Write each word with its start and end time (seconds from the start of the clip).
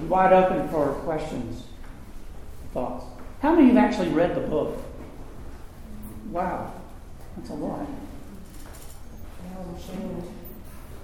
I'm 0.00 0.08
wide 0.08 0.32
open 0.32 0.66
for 0.70 0.92
questions, 1.04 1.64
thoughts. 2.72 3.04
How 3.42 3.54
many 3.54 3.68
of 3.68 3.74
you 3.74 3.78
have 3.78 3.90
actually 3.90 4.08
read 4.08 4.34
the 4.34 4.40
book? 4.40 4.82
Wow, 6.30 6.72
that's 7.36 7.50
a 7.50 7.54
lot. 7.54 7.86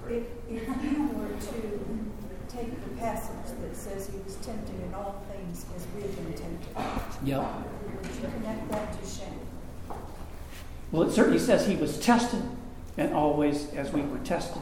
If, 0.09 0.23
if 0.49 0.67
you 0.83 1.07
were 1.13 1.27
to 1.27 1.99
take 2.49 2.83
the 2.83 2.89
passage 2.99 3.59
that 3.61 3.75
says 3.75 4.09
he 4.09 4.17
was 4.19 4.35
tempted 4.37 4.81
in 4.81 4.93
all 4.95 5.23
things 5.31 5.65
as 5.75 5.85
we 5.95 6.01
have 6.01 6.15
been 6.15 6.33
tempted, 6.33 6.75
Yep. 7.23 7.43
would 8.01 8.15
you 8.15 8.29
connect 8.39 8.71
that 8.71 8.99
to 8.99 9.07
shame? 9.07 9.39
Well, 10.91 11.03
it 11.03 11.11
certainly 11.11 11.39
says 11.39 11.67
he 11.67 11.75
was 11.75 11.99
tested, 11.99 12.41
and 12.97 13.13
always 13.13 13.71
as 13.73 13.91
we 13.91 14.01
were 14.01 14.17
tested. 14.19 14.61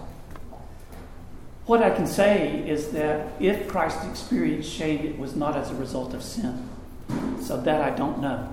What 1.65 1.81
I 1.81 1.89
can 1.89 2.05
say 2.05 2.63
is 2.67 2.89
that 2.89 3.27
if 3.39 3.67
Christ 3.67 4.05
experienced 4.07 4.71
shame, 4.71 5.05
it 5.05 5.17
was 5.17 5.35
not 5.35 5.57
as 5.57 5.71
a 5.71 5.75
result 5.75 6.13
of 6.13 6.21
sin. 6.21 6.69
So 7.41 7.59
that 7.61 7.81
I 7.81 7.95
don't 7.95 8.19
know, 8.19 8.51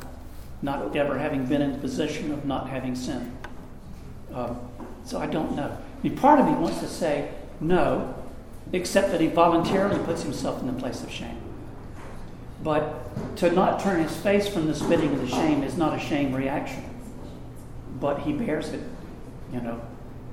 not 0.62 0.96
ever 0.96 1.18
having 1.18 1.44
been 1.46 1.60
in 1.60 1.72
the 1.72 1.78
position 1.78 2.32
of 2.32 2.44
not 2.46 2.70
having 2.70 2.94
sin. 2.94 3.36
Um, 4.32 4.58
so 5.04 5.18
I 5.18 5.26
don't 5.26 5.54
know. 5.54 5.76
I 5.76 6.02
mean, 6.02 6.16
part 6.16 6.40
of 6.40 6.46
me 6.46 6.52
wants 6.52 6.80
to 6.80 6.88
say 6.88 7.30
no, 7.60 8.14
except 8.72 9.10
that 9.10 9.20
he 9.20 9.26
voluntarily 9.26 10.02
puts 10.04 10.22
himself 10.22 10.60
in 10.60 10.66
the 10.66 10.80
place 10.80 11.02
of 11.02 11.10
shame. 11.10 11.38
But 12.62 13.36
to 13.38 13.50
not 13.50 13.80
turn 13.80 14.02
his 14.02 14.16
face 14.16 14.48
from 14.48 14.66
the 14.66 14.74
spitting 14.74 15.12
of 15.12 15.20
the 15.20 15.28
shame 15.28 15.62
is 15.62 15.76
not 15.76 15.96
a 15.96 16.00
shame 16.00 16.34
reaction. 16.34 16.84
But 18.00 18.20
he 18.20 18.32
bears 18.32 18.70
it, 18.70 18.82
you 19.52 19.60
know. 19.60 19.80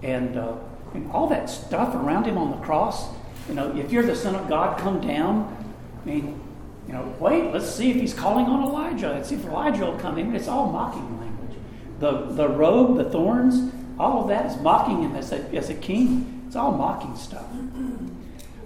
And, 0.01 0.37
uh, 0.37 0.55
and 0.93 1.11
all 1.11 1.27
that 1.27 1.49
stuff 1.49 1.95
around 1.95 2.25
him 2.25 2.37
on 2.37 2.51
the 2.51 2.57
cross, 2.57 3.09
you 3.47 3.55
know, 3.55 3.75
if 3.75 3.91
you're 3.91 4.03
the 4.03 4.15
Son 4.15 4.35
of 4.35 4.47
God, 4.47 4.77
come 4.79 5.01
down. 5.01 5.55
I 6.01 6.07
mean, 6.07 6.39
you 6.87 6.93
know, 6.93 7.13
wait, 7.19 7.51
let's 7.51 7.69
see 7.69 7.91
if 7.91 7.97
he's 7.97 8.13
calling 8.13 8.45
on 8.45 8.63
Elijah. 8.63 9.09
Let's 9.09 9.29
see 9.29 9.35
if 9.35 9.45
Elijah 9.45 9.85
will 9.85 9.97
come 9.99 10.17
in. 10.17 10.35
It's 10.35 10.47
all 10.47 10.71
mocking 10.71 11.19
language. 11.19 11.57
The, 11.99 12.33
the 12.33 12.47
robe, 12.47 12.97
the 12.97 13.09
thorns, 13.09 13.73
all 13.99 14.21
of 14.21 14.27
that 14.29 14.45
is 14.45 14.57
mocking 14.61 15.03
him 15.03 15.15
as 15.15 15.31
a, 15.31 15.39
as 15.55 15.69
a 15.69 15.75
king. 15.75 16.43
It's 16.47 16.55
all 16.55 16.71
mocking 16.71 17.15
stuff. 17.15 17.45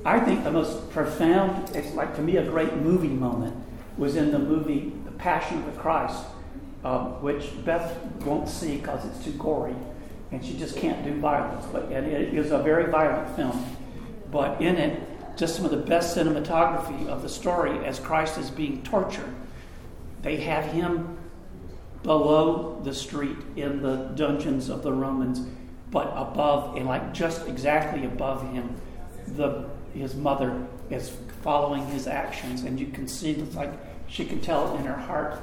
I 0.06 0.20
think 0.20 0.44
the 0.44 0.52
most 0.52 0.90
profound, 0.92 1.76
it's 1.76 1.94
like 1.94 2.16
to 2.16 2.22
me 2.22 2.38
a 2.38 2.44
great 2.44 2.76
movie 2.76 3.08
moment, 3.08 3.56
was 3.98 4.16
in 4.16 4.32
the 4.32 4.40
movie 4.40 4.94
The 5.06 5.12
Passion 5.12 5.60
of 5.60 5.66
the 5.66 5.82
Christ, 5.82 6.24
uh, 6.84 7.06
which 7.22 7.52
Beth 7.64 7.98
won't 8.22 8.50
see 8.50 8.78
because 8.78 9.06
it's 9.06 9.24
too 9.24 9.32
gory, 9.34 9.76
and 10.34 10.44
she 10.44 10.58
just 10.58 10.76
can't 10.78 11.04
do 11.06 11.14
violence. 11.20 11.66
But 11.72 11.84
and 11.92 12.08
it 12.08 12.34
is 12.34 12.52
a 12.52 12.58
very 12.58 12.90
violent 12.90 13.36
film. 13.36 13.78
But 14.32 14.60
in 14.60 14.78
it, 14.78 15.38
just 15.38 15.56
some 15.56 15.64
of 15.64 15.72
the 15.72 15.78
best 15.78 16.18
cinematography 16.18 17.08
of 17.08 17.22
the 17.22 17.30
story 17.30 17.86
as 17.86 18.00
Christ 18.00 18.40
is 18.40 18.50
being 18.50 18.82
tortured. 18.82 19.34
They 20.24 20.38
have 20.38 20.66
him 20.66 21.18
below 22.02 22.82
the 22.84 22.94
street 22.94 23.38
in 23.56 23.82
the 23.84 24.12
dungeons 24.16 24.70
of 24.70 24.82
the 24.82 24.92
Romans, 24.92 25.48
but 25.92 26.12
above 26.16 26.78
and 26.78 26.88
like 26.88 27.14
just 27.14 27.48
exactly 27.48 28.06
above 28.06 28.42
him, 28.52 28.76
the 29.28 29.70
his 29.94 30.16
mother 30.16 30.66
is 30.90 31.16
following 31.44 31.86
his 31.88 32.08
actions, 32.08 32.64
and 32.64 32.80
you 32.80 32.88
can 32.88 33.08
see 33.08 33.34
it's 33.34 33.56
like 33.56 33.72
she 34.08 34.26
can 34.26 34.42
tell 34.42 34.76
in 34.78 34.86
her 34.86 34.98
heart 34.98 35.36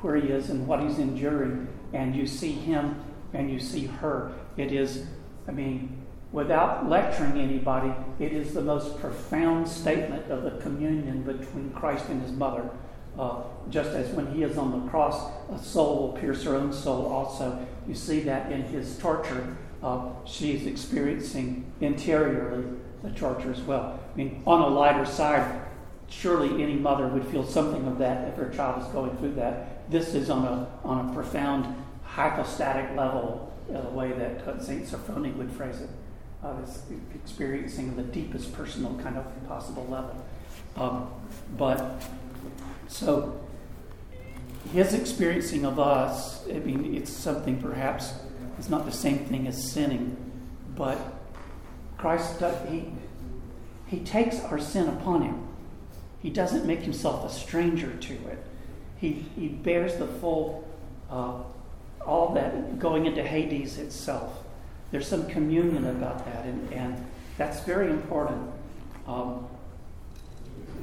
where 0.00 0.16
he 0.16 0.28
is 0.28 0.48
and 0.48 0.66
what 0.66 0.80
he's 0.80 0.98
enduring, 0.98 1.68
and 1.92 2.16
you 2.16 2.26
see 2.26 2.52
him 2.52 2.96
and 3.34 3.50
you 3.50 3.60
see 3.60 3.86
her. 3.86 4.32
It 4.56 4.72
is, 4.72 5.04
I 5.46 5.50
mean, 5.50 6.04
without 6.32 6.88
lecturing 6.88 7.38
anybody, 7.38 7.92
it 8.18 8.32
is 8.32 8.54
the 8.54 8.62
most 8.62 8.98
profound 8.98 9.68
statement 9.68 10.30
of 10.30 10.44
the 10.44 10.52
communion 10.62 11.22
between 11.22 11.70
Christ 11.72 12.08
and 12.08 12.22
his 12.22 12.32
mother. 12.32 12.70
Uh, 13.18 13.42
just 13.70 13.90
as 13.90 14.08
when 14.10 14.32
he 14.34 14.42
is 14.42 14.58
on 14.58 14.72
the 14.72 14.90
cross, 14.90 15.30
a 15.52 15.58
soul 15.58 15.98
will 15.98 16.12
pierce 16.20 16.42
her 16.44 16.56
own 16.56 16.72
soul 16.72 17.06
also. 17.06 17.64
You 17.86 17.94
see 17.94 18.20
that 18.20 18.50
in 18.50 18.62
his 18.62 18.98
torture. 18.98 19.56
Uh, 19.82 20.08
she 20.24 20.56
is 20.56 20.66
experiencing 20.66 21.70
interiorly 21.80 22.64
the 23.02 23.10
torture 23.10 23.52
as 23.52 23.60
well. 23.60 24.00
I 24.12 24.16
mean, 24.16 24.42
on 24.46 24.62
a 24.62 24.68
lighter 24.68 25.04
side, 25.04 25.60
surely 26.08 26.62
any 26.62 26.74
mother 26.74 27.06
would 27.06 27.26
feel 27.28 27.44
something 27.44 27.86
of 27.86 27.98
that 27.98 28.28
if 28.28 28.36
her 28.36 28.48
child 28.48 28.82
is 28.82 28.88
going 28.88 29.16
through 29.18 29.34
that. 29.34 29.90
This 29.90 30.14
is 30.14 30.30
on 30.30 30.44
a, 30.44 30.66
on 30.82 31.10
a 31.10 31.12
profound 31.12 31.83
hypostatic 32.14 32.96
level, 32.96 33.52
uh, 33.74 33.80
the 33.80 33.88
way 33.88 34.12
that 34.12 34.46
uh, 34.46 34.60
St. 34.62 34.86
Sophrony 34.86 35.34
would 35.36 35.50
phrase 35.50 35.80
it. 35.80 35.90
Uh, 36.44 36.60
this 36.60 36.82
experiencing 37.14 37.96
the 37.96 38.02
deepest 38.02 38.52
personal 38.52 38.94
kind 39.02 39.16
of 39.16 39.48
possible 39.48 39.84
level. 39.86 40.24
Um, 40.76 41.10
but 41.56 42.02
so 42.86 43.40
his 44.72 44.94
experiencing 44.94 45.64
of 45.64 45.80
us, 45.80 46.46
I 46.48 46.58
mean, 46.58 46.94
it's 46.94 47.12
something 47.12 47.60
perhaps, 47.60 48.12
it's 48.58 48.68
not 48.68 48.84
the 48.84 48.92
same 48.92 49.20
thing 49.20 49.48
as 49.48 49.72
sinning, 49.72 50.16
but 50.76 50.98
Christ, 51.98 52.42
he, 52.68 52.92
he 53.86 54.00
takes 54.00 54.40
our 54.40 54.58
sin 54.58 54.88
upon 54.88 55.22
him. 55.22 55.48
He 56.20 56.30
doesn't 56.30 56.64
make 56.64 56.80
himself 56.80 57.24
a 57.24 57.34
stranger 57.34 57.92
to 57.92 58.12
it. 58.12 58.44
He, 58.98 59.24
he 59.36 59.48
bears 59.48 59.96
the 59.96 60.06
full, 60.06 60.68
uh, 61.10 61.42
all 62.06 62.34
that 62.34 62.78
going 62.78 63.06
into 63.06 63.22
Hades 63.22 63.78
itself. 63.78 64.44
There's 64.90 65.06
some 65.08 65.26
communion 65.26 65.86
about 65.86 66.24
that, 66.26 66.44
and, 66.44 66.72
and 66.72 67.06
that's 67.36 67.60
very 67.60 67.90
important. 67.90 68.50
Um, 69.06 69.46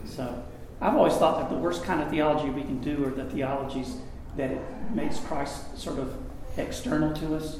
so, 0.06 0.44
I've 0.82 0.96
always 0.96 1.14
thought 1.14 1.40
that 1.40 1.54
the 1.54 1.62
worst 1.62 1.84
kind 1.84 2.02
of 2.02 2.09
theology 2.09 2.50
we 2.50 2.64
can 2.64 2.82
do 2.82 3.06
are 3.06 3.12
the 3.12 3.26
theologies 3.26 3.98
that 4.36 4.52
it 4.52 4.62
makes 4.94 5.20
Christ 5.20 5.78
sort 5.78 6.00
of 6.00 6.16
external 6.58 7.14
to 7.14 7.36
us. 7.36 7.59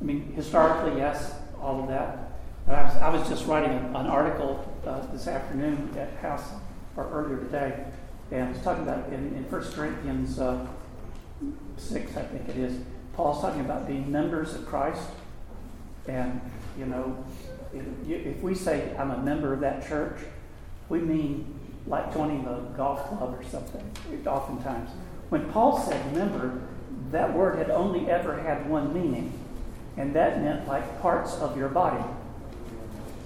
I 0.00 0.04
mean, 0.04 0.32
historically, 0.34 0.98
yes, 1.00 1.34
all 1.60 1.82
of 1.82 1.88
that. 1.88 2.26
I 2.68 2.82
was, 2.82 2.96
I 2.96 3.08
was 3.10 3.28
just 3.28 3.46
writing 3.46 3.70
an, 3.70 3.94
article 3.94 4.72
uh, 4.86 5.06
this 5.12 5.28
afternoon 5.28 5.94
at 5.96 6.12
House, 6.16 6.44
or 6.96 7.08
earlier 7.10 7.38
today, 7.38 7.84
and 8.30 8.48
I 8.48 8.52
was 8.52 8.60
talking 8.62 8.82
about 8.82 9.06
in, 9.08 9.34
in 9.34 9.44
1 9.50 9.62
Corinthians 9.72 10.38
uh, 10.38 10.66
6, 11.76 12.16
I 12.16 12.22
think 12.22 12.48
it 12.48 12.56
is, 12.56 12.80
Paul's 13.14 13.40
talking 13.40 13.60
about 13.60 13.86
being 13.86 14.10
members 14.10 14.54
of 14.54 14.66
Christ. 14.66 15.08
And, 16.06 16.40
you 16.78 16.86
know, 16.86 17.24
if, 17.72 17.84
if 18.08 18.42
we 18.42 18.54
say, 18.54 18.94
I'm 18.98 19.10
a 19.10 19.18
member 19.18 19.52
of 19.52 19.60
that 19.60 19.86
church, 19.86 20.18
we 20.88 21.00
mean 21.00 21.58
like 21.86 22.12
joining 22.12 22.44
the 22.44 22.58
golf 22.76 23.06
club 23.08 23.34
or 23.38 23.44
something, 23.48 23.90
oftentimes. 24.26 24.90
When 25.28 25.50
Paul 25.50 25.78
said 25.80 26.14
member, 26.14 26.62
that 27.10 27.32
word 27.32 27.58
had 27.58 27.70
only 27.70 28.10
ever 28.10 28.40
had 28.40 28.68
one 28.68 28.92
meaning, 28.92 29.32
and 29.96 30.14
that 30.14 30.40
meant 30.42 30.68
like 30.68 31.00
parts 31.00 31.34
of 31.34 31.56
your 31.56 31.68
body. 31.68 32.04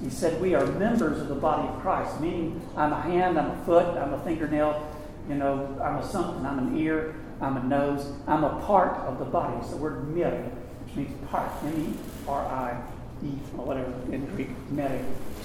He 0.03 0.09
said, 0.09 0.41
We 0.41 0.55
are 0.55 0.65
members 0.65 1.21
of 1.21 1.29
the 1.29 1.35
body 1.35 1.69
of 1.69 1.81
Christ, 1.81 2.21
meaning 2.21 2.61
I'm 2.77 2.93
a 2.93 3.01
hand, 3.01 3.39
I'm 3.39 3.51
a 3.51 3.65
foot, 3.65 3.97
I'm 3.97 4.15
a 4.15 4.23
fingernail, 4.25 4.87
you 5.29 5.35
know, 5.35 5.79
I'm 5.83 5.97
a 5.97 6.07
something, 6.07 6.45
I'm 6.45 6.59
an 6.59 6.79
ear, 6.79 7.15
I'm 7.41 7.57
a 7.57 7.63
nose, 7.65 8.13
I'm 8.27 8.45
a 8.45 8.61
part 8.61 8.99
of 9.07 9.19
the 9.19 9.25
body. 9.25 9.57
It's 9.61 9.71
the 9.71 9.77
word 9.77 10.15
miri, 10.15 10.43
which 10.85 10.97
means 10.97 11.29
part, 11.31 11.51
M 11.65 11.95
E 11.95 12.29
R 12.29 12.45
I 12.45 12.83
E, 13.25 13.31
or 13.57 13.65
whatever 13.65 13.93
in 14.13 14.27
Greek, 14.37 14.51
miri. 14.71 15.01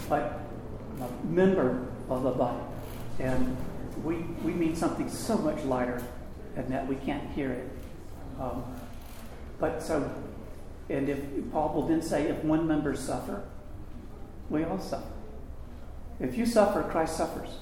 But 0.09 0.41
a 0.99 1.25
member 1.25 1.87
of 2.09 2.23
the 2.23 2.31
body. 2.31 2.59
And 3.19 3.55
we, 4.03 4.17
we 4.43 4.53
mean 4.53 4.75
something 4.75 5.09
so 5.09 5.37
much 5.37 5.63
lighter 5.63 6.01
than 6.55 6.69
that 6.69 6.87
we 6.87 6.95
can't 6.95 7.29
hear 7.31 7.51
it. 7.51 7.69
Um, 8.39 8.63
but 9.59 9.81
so, 9.81 10.11
and 10.89 11.09
if 11.09 11.19
Paul 11.51 11.73
will 11.73 11.87
then 11.87 12.01
say, 12.01 12.27
if 12.27 12.43
one 12.43 12.67
member 12.67 12.95
suffer, 12.95 13.43
we 14.49 14.63
all 14.63 14.79
suffer. 14.79 15.07
If 16.19 16.37
you 16.37 16.45
suffer, 16.45 16.83
Christ 16.83 17.17
suffers. 17.17 17.59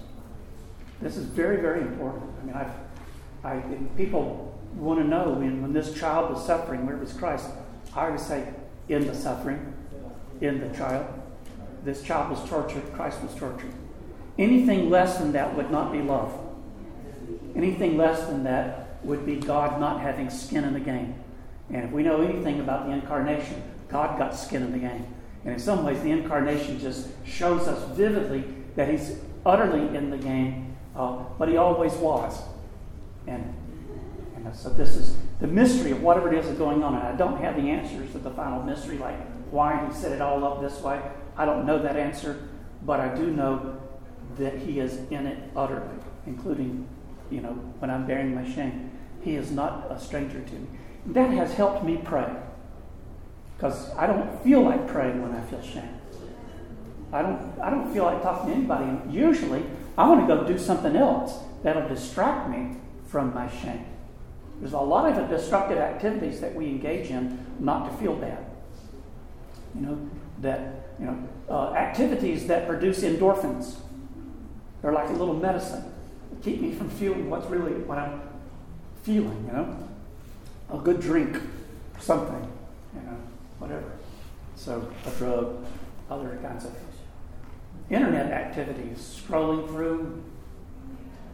This 1.02 1.18
is 1.18 1.26
very, 1.26 1.58
very 1.58 1.82
important. 1.82 2.24
I 2.42 2.46
mean, 2.46 2.56
I've, 2.56 2.72
I, 3.44 3.58
people 3.98 4.58
want 4.76 5.00
to 5.00 5.08
know 5.08 5.32
when, 5.32 5.62
when 5.62 5.74
this 5.74 5.94
child 5.94 6.34
was 6.34 6.46
suffering, 6.46 6.86
where 6.86 6.98
was 6.98 7.14
Christ? 7.14 7.48
I 7.96 8.08
always 8.08 8.26
say, 8.26 8.54
in 8.90 9.06
the 9.06 9.14
suffering, 9.14 9.74
in 10.42 10.60
the 10.60 10.76
child. 10.76 11.06
This 11.84 12.02
child 12.02 12.32
was 12.32 12.50
tortured, 12.50 12.84
Christ 12.94 13.22
was 13.22 13.36
tortured. 13.36 13.74
Anything 14.38 14.90
less 14.90 15.18
than 15.18 15.34
that 15.34 15.56
would 15.56 15.70
not 15.70 15.92
be 15.92 16.02
love. 16.02 16.34
Anything 17.56 17.98
less 17.98 18.26
than 18.28 18.44
that 18.46 18.98
would 19.04 19.26
be 19.26 19.36
God 19.36 19.80
not 19.80 20.00
having 20.00 20.30
skin 20.30 20.64
in 20.64 20.74
the 20.74 20.80
game. 20.80 21.16
And 21.70 21.84
if 21.84 21.92
we 21.92 22.04
know 22.04 22.22
anything 22.22 22.60
about 22.60 22.88
the 22.88 22.94
incarnation, 22.94 23.62
God 23.90 24.18
got 24.18 24.36
skin 24.36 24.64
in 24.64 24.72
the 24.72 24.80
game. 24.80 25.06
And 25.44 25.54
in 25.54 25.60
some 25.60 25.86
ways, 25.86 26.02
the 26.02 26.12
incarnation 26.12 26.80
just 26.80 27.10
shows 27.26 27.68
us 27.68 27.96
vividly 27.96 28.44
that 28.76 28.90
he's 28.90 29.18
utterly 29.46 29.96
in 29.96 30.10
the 30.10 30.18
game, 30.18 30.76
uh, 30.96 31.24
but 31.38 31.50
he 31.50 31.58
always 31.58 31.94
was. 31.94 32.42
And, 33.28 33.54
and 34.36 34.56
so 34.56 34.70
this 34.70 34.96
is 34.96 35.16
the 35.40 35.48
mystery 35.48 35.92
of 35.92 36.02
whatever 36.02 36.32
it 36.32 36.38
is 36.38 36.46
that's 36.46 36.58
going 36.58 36.84
on. 36.84 36.96
And 36.96 37.04
I 37.04 37.16
don't 37.16 37.40
have 37.42 37.56
the 37.56 37.70
answers 37.70 38.12
to 38.12 38.20
the 38.20 38.32
final 38.32 38.64
mystery, 38.64 38.98
like 38.98 39.20
why 39.52 39.86
he 39.86 39.94
set 39.94 40.12
it 40.12 40.22
all 40.22 40.44
up 40.44 40.62
this 40.62 40.82
way. 40.82 41.02
I 41.38 41.46
don't 41.46 41.66
know 41.66 41.82
that 41.82 41.96
answer, 41.96 42.48
but 42.86 43.00
I 43.00 43.14
do 43.16 43.28
know 43.32 43.80
that 44.38 44.58
He 44.58 44.80
is 44.80 45.00
in 45.10 45.28
it 45.28 45.38
utterly, 45.56 45.98
including, 46.26 46.88
you 47.30 47.42
know, 47.42 47.52
when 47.80 47.90
I'm 47.90 48.06
bearing 48.06 48.36
my 48.36 48.50
shame. 48.50 48.92
He 49.22 49.36
is 49.36 49.52
not 49.52 49.88
a 49.90 50.00
stranger 50.00 50.42
to 50.42 50.54
me. 50.54 50.68
That 51.08 51.30
has 51.32 51.54
helped 51.54 51.84
me 51.84 52.00
pray. 52.04 52.32
Because 53.56 53.94
I 53.96 54.08
don't 54.08 54.44
feel 54.44 54.62
like 54.62 54.88
praying 54.88 55.22
when 55.22 55.32
I 55.32 55.42
feel 55.46 55.62
shame. 55.62 56.02
I 57.12 57.22
don't, 57.22 57.60
I 57.62 57.70
don't 57.70 57.94
feel 57.94 58.04
like 58.06 58.22
talking 58.22 58.50
to 58.50 58.56
anybody. 58.56 59.10
Usually, 59.10 59.64
I 59.98 60.10
want 60.10 60.28
to 60.28 60.36
go 60.36 60.46
do 60.46 60.58
something 60.58 60.96
else 60.96 61.36
that'll 61.62 61.88
distract 61.88 62.50
me 62.50 62.78
from 63.14 63.32
my 63.32 63.48
shame. 63.62 63.86
There's 64.60 64.74
a 64.74 64.80
lot 64.80 65.16
of 65.16 65.30
destructive 65.30 65.78
activities 65.78 66.42
that 66.42 66.56
we 66.56 66.66
engage 66.66 67.12
in 67.12 67.38
not 67.60 67.88
to 67.88 67.98
feel 67.98 68.16
bad. 68.16 68.44
You 69.76 69.82
know, 69.82 70.10
that, 70.42 70.88
you 71.00 71.06
know, 71.06 71.30
uh, 71.48 71.74
activities 71.76 72.48
that 72.48 72.68
produce 72.68 73.04
endorphins. 73.04 73.76
They're 74.82 74.94
like 74.94 75.10
a 75.10 75.14
little 75.14 75.36
medicine. 75.36 75.86
They 76.32 76.52
keep 76.52 76.62
me 76.62 76.74
from 76.74 76.90
feeling 76.90 77.30
what's 77.30 77.46
really 77.52 77.74
what 77.74 78.00
I'm 78.00 78.20
feeling, 79.04 79.46
you 79.46 79.54
know. 79.54 79.78
A 80.72 80.80
good 80.80 81.00
drink, 81.00 81.40
something, 82.00 82.52
you 82.96 83.02
know, 83.02 83.18
whatever. 83.60 83.92
So 84.56 84.92
a 85.06 85.12
drug, 85.12 85.64
other 86.10 86.40
kinds 86.42 86.66
of 86.66 86.72
things. 86.72 86.96
Internet 87.92 88.32
activities, 88.32 89.22
scrolling 89.24 89.68
through 89.68 90.24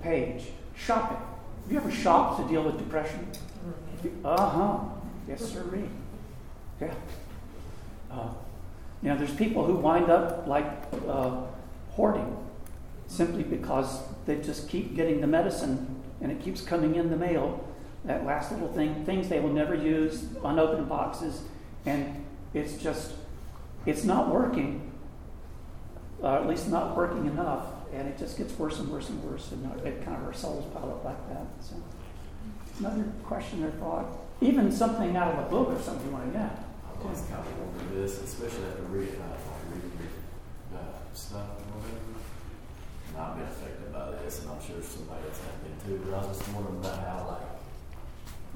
page, 0.04 0.48
shopping. 0.76 1.29
Have 1.70 1.74
you 1.76 1.82
ever 1.82 1.92
shopped 1.92 2.42
to 2.42 2.48
deal 2.48 2.64
with 2.64 2.80
depression? 2.80 3.28
Uh 4.26 4.50
huh. 4.50 4.80
Yes, 5.28 5.42
sir. 5.42 5.64
Yeah. 6.82 6.92
Uh, 8.10 8.30
you 9.04 9.10
know, 9.10 9.16
there's 9.16 9.36
people 9.36 9.64
who 9.64 9.76
wind 9.76 10.10
up 10.10 10.48
like 10.48 10.66
uh, 11.08 11.42
hoarding 11.92 12.36
simply 13.06 13.44
because 13.44 14.02
they 14.26 14.38
just 14.38 14.68
keep 14.68 14.96
getting 14.96 15.22
the 15.22 15.28
medicine 15.28 16.02
and 16.22 16.32
it 16.32 16.42
keeps 16.42 16.62
coming 16.62 16.96
in 16.96 17.12
the 17.12 17.16
mail. 17.16 17.64
That 18.04 18.26
last 18.26 18.52
little 18.52 18.74
thing, 18.74 19.06
things 19.06 19.30
they 19.30 19.40
will 19.40 19.54
never 19.54 19.76
use, 19.76 20.26
unopened 20.44 20.90
boxes, 20.90 21.44
and 21.86 22.26
it's 22.56 22.78
just, 22.78 23.12
it's 23.86 24.04
not 24.04 24.34
working, 24.34 24.92
uh, 26.24 26.38
at 26.38 26.48
least 26.48 26.68
not 26.68 26.98
working 26.98 27.28
enough, 27.28 27.66
and 27.94 28.08
it 28.08 28.18
just 28.18 28.38
gets 28.38 28.58
worse 28.58 28.80
and 28.80 28.90
worse 28.90 29.10
and 29.10 29.24
worse, 29.24 29.52
and 29.52 29.66
it 29.86 30.04
kind 30.06 30.18
of 30.18 30.26
our 30.26 30.34
souls 30.34 30.66
pile 30.74 30.90
up 30.90 31.04
like 31.04 31.30
that. 31.30 31.46
So, 31.62 31.76
another 32.80 33.04
question 33.24 33.64
or 33.64 33.72
thought, 33.72 34.06
even 34.42 34.72
something 34.72 35.16
out 35.16 35.34
of 35.34 35.48
a 35.48 35.50
book 35.50 35.70
or 35.70 35.82
something 35.82 36.12
like 36.14 36.34
that. 36.34 36.64
I 36.86 37.08
was 37.08 37.22
kind 37.22 37.40
of 37.40 37.60
wondering 37.60 38.02
this, 38.02 38.22
especially 38.22 38.66
after 38.68 38.84
reading, 38.84 39.16
uh, 39.16 39.38
reading 39.74 39.92
uh, 40.76 40.78
stuff. 41.14 41.48
And 43.08 43.18
I've 43.18 43.36
been 43.38 43.46
affected 43.46 43.94
by 43.94 44.12
this, 44.12 44.42
and 44.42 44.52
I'm 44.52 44.62
sure 44.62 44.82
somebody 44.84 45.24
else 45.28 45.40
has 45.40 45.56
been 45.64 45.78
too. 45.88 46.06
But 46.06 46.14
I 46.16 46.28
was 46.28 46.38
just 46.38 46.54
wondering 46.54 46.80
about 46.80 47.00
how, 47.00 47.40
like, 47.40 47.48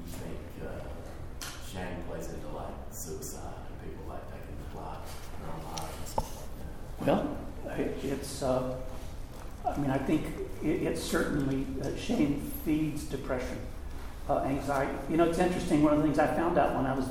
you 0.04 0.12
think 0.12 0.38
uh, 0.62 1.46
shame 1.72 2.04
plays 2.06 2.28
into 2.28 2.48
like 2.54 2.74
suicide 2.90 3.64
and 3.66 3.76
people 3.82 4.04
like 4.08 4.24
taking 4.28 4.56
their 4.60 4.82
lives, 4.82 5.10
their 5.40 5.50
own 5.50 5.64
lives 5.72 5.96
and 5.98 6.08
stuff 6.08 6.32
like 6.36 7.04
that. 7.04 7.24
Well, 7.24 7.36
it's. 8.04 8.42
Uh, 8.42 8.76
I 9.66 9.76
mean, 9.78 9.90
I 9.90 9.98
think 9.98 10.24
it, 10.62 10.82
it's 10.82 11.02
certainly 11.02 11.66
uh, 11.82 11.96
shame 11.96 12.52
feeds 12.64 13.04
depression 13.04 13.58
uh, 14.28 14.38
anxiety. 14.40 14.92
You 15.10 15.16
know, 15.16 15.24
it's 15.24 15.38
interesting. 15.38 15.82
One 15.82 15.92
of 15.92 15.98
the 15.98 16.04
things 16.04 16.18
I 16.18 16.26
found 16.34 16.58
out 16.58 16.74
when 16.74 16.86
I 16.86 16.94
was 16.94 17.06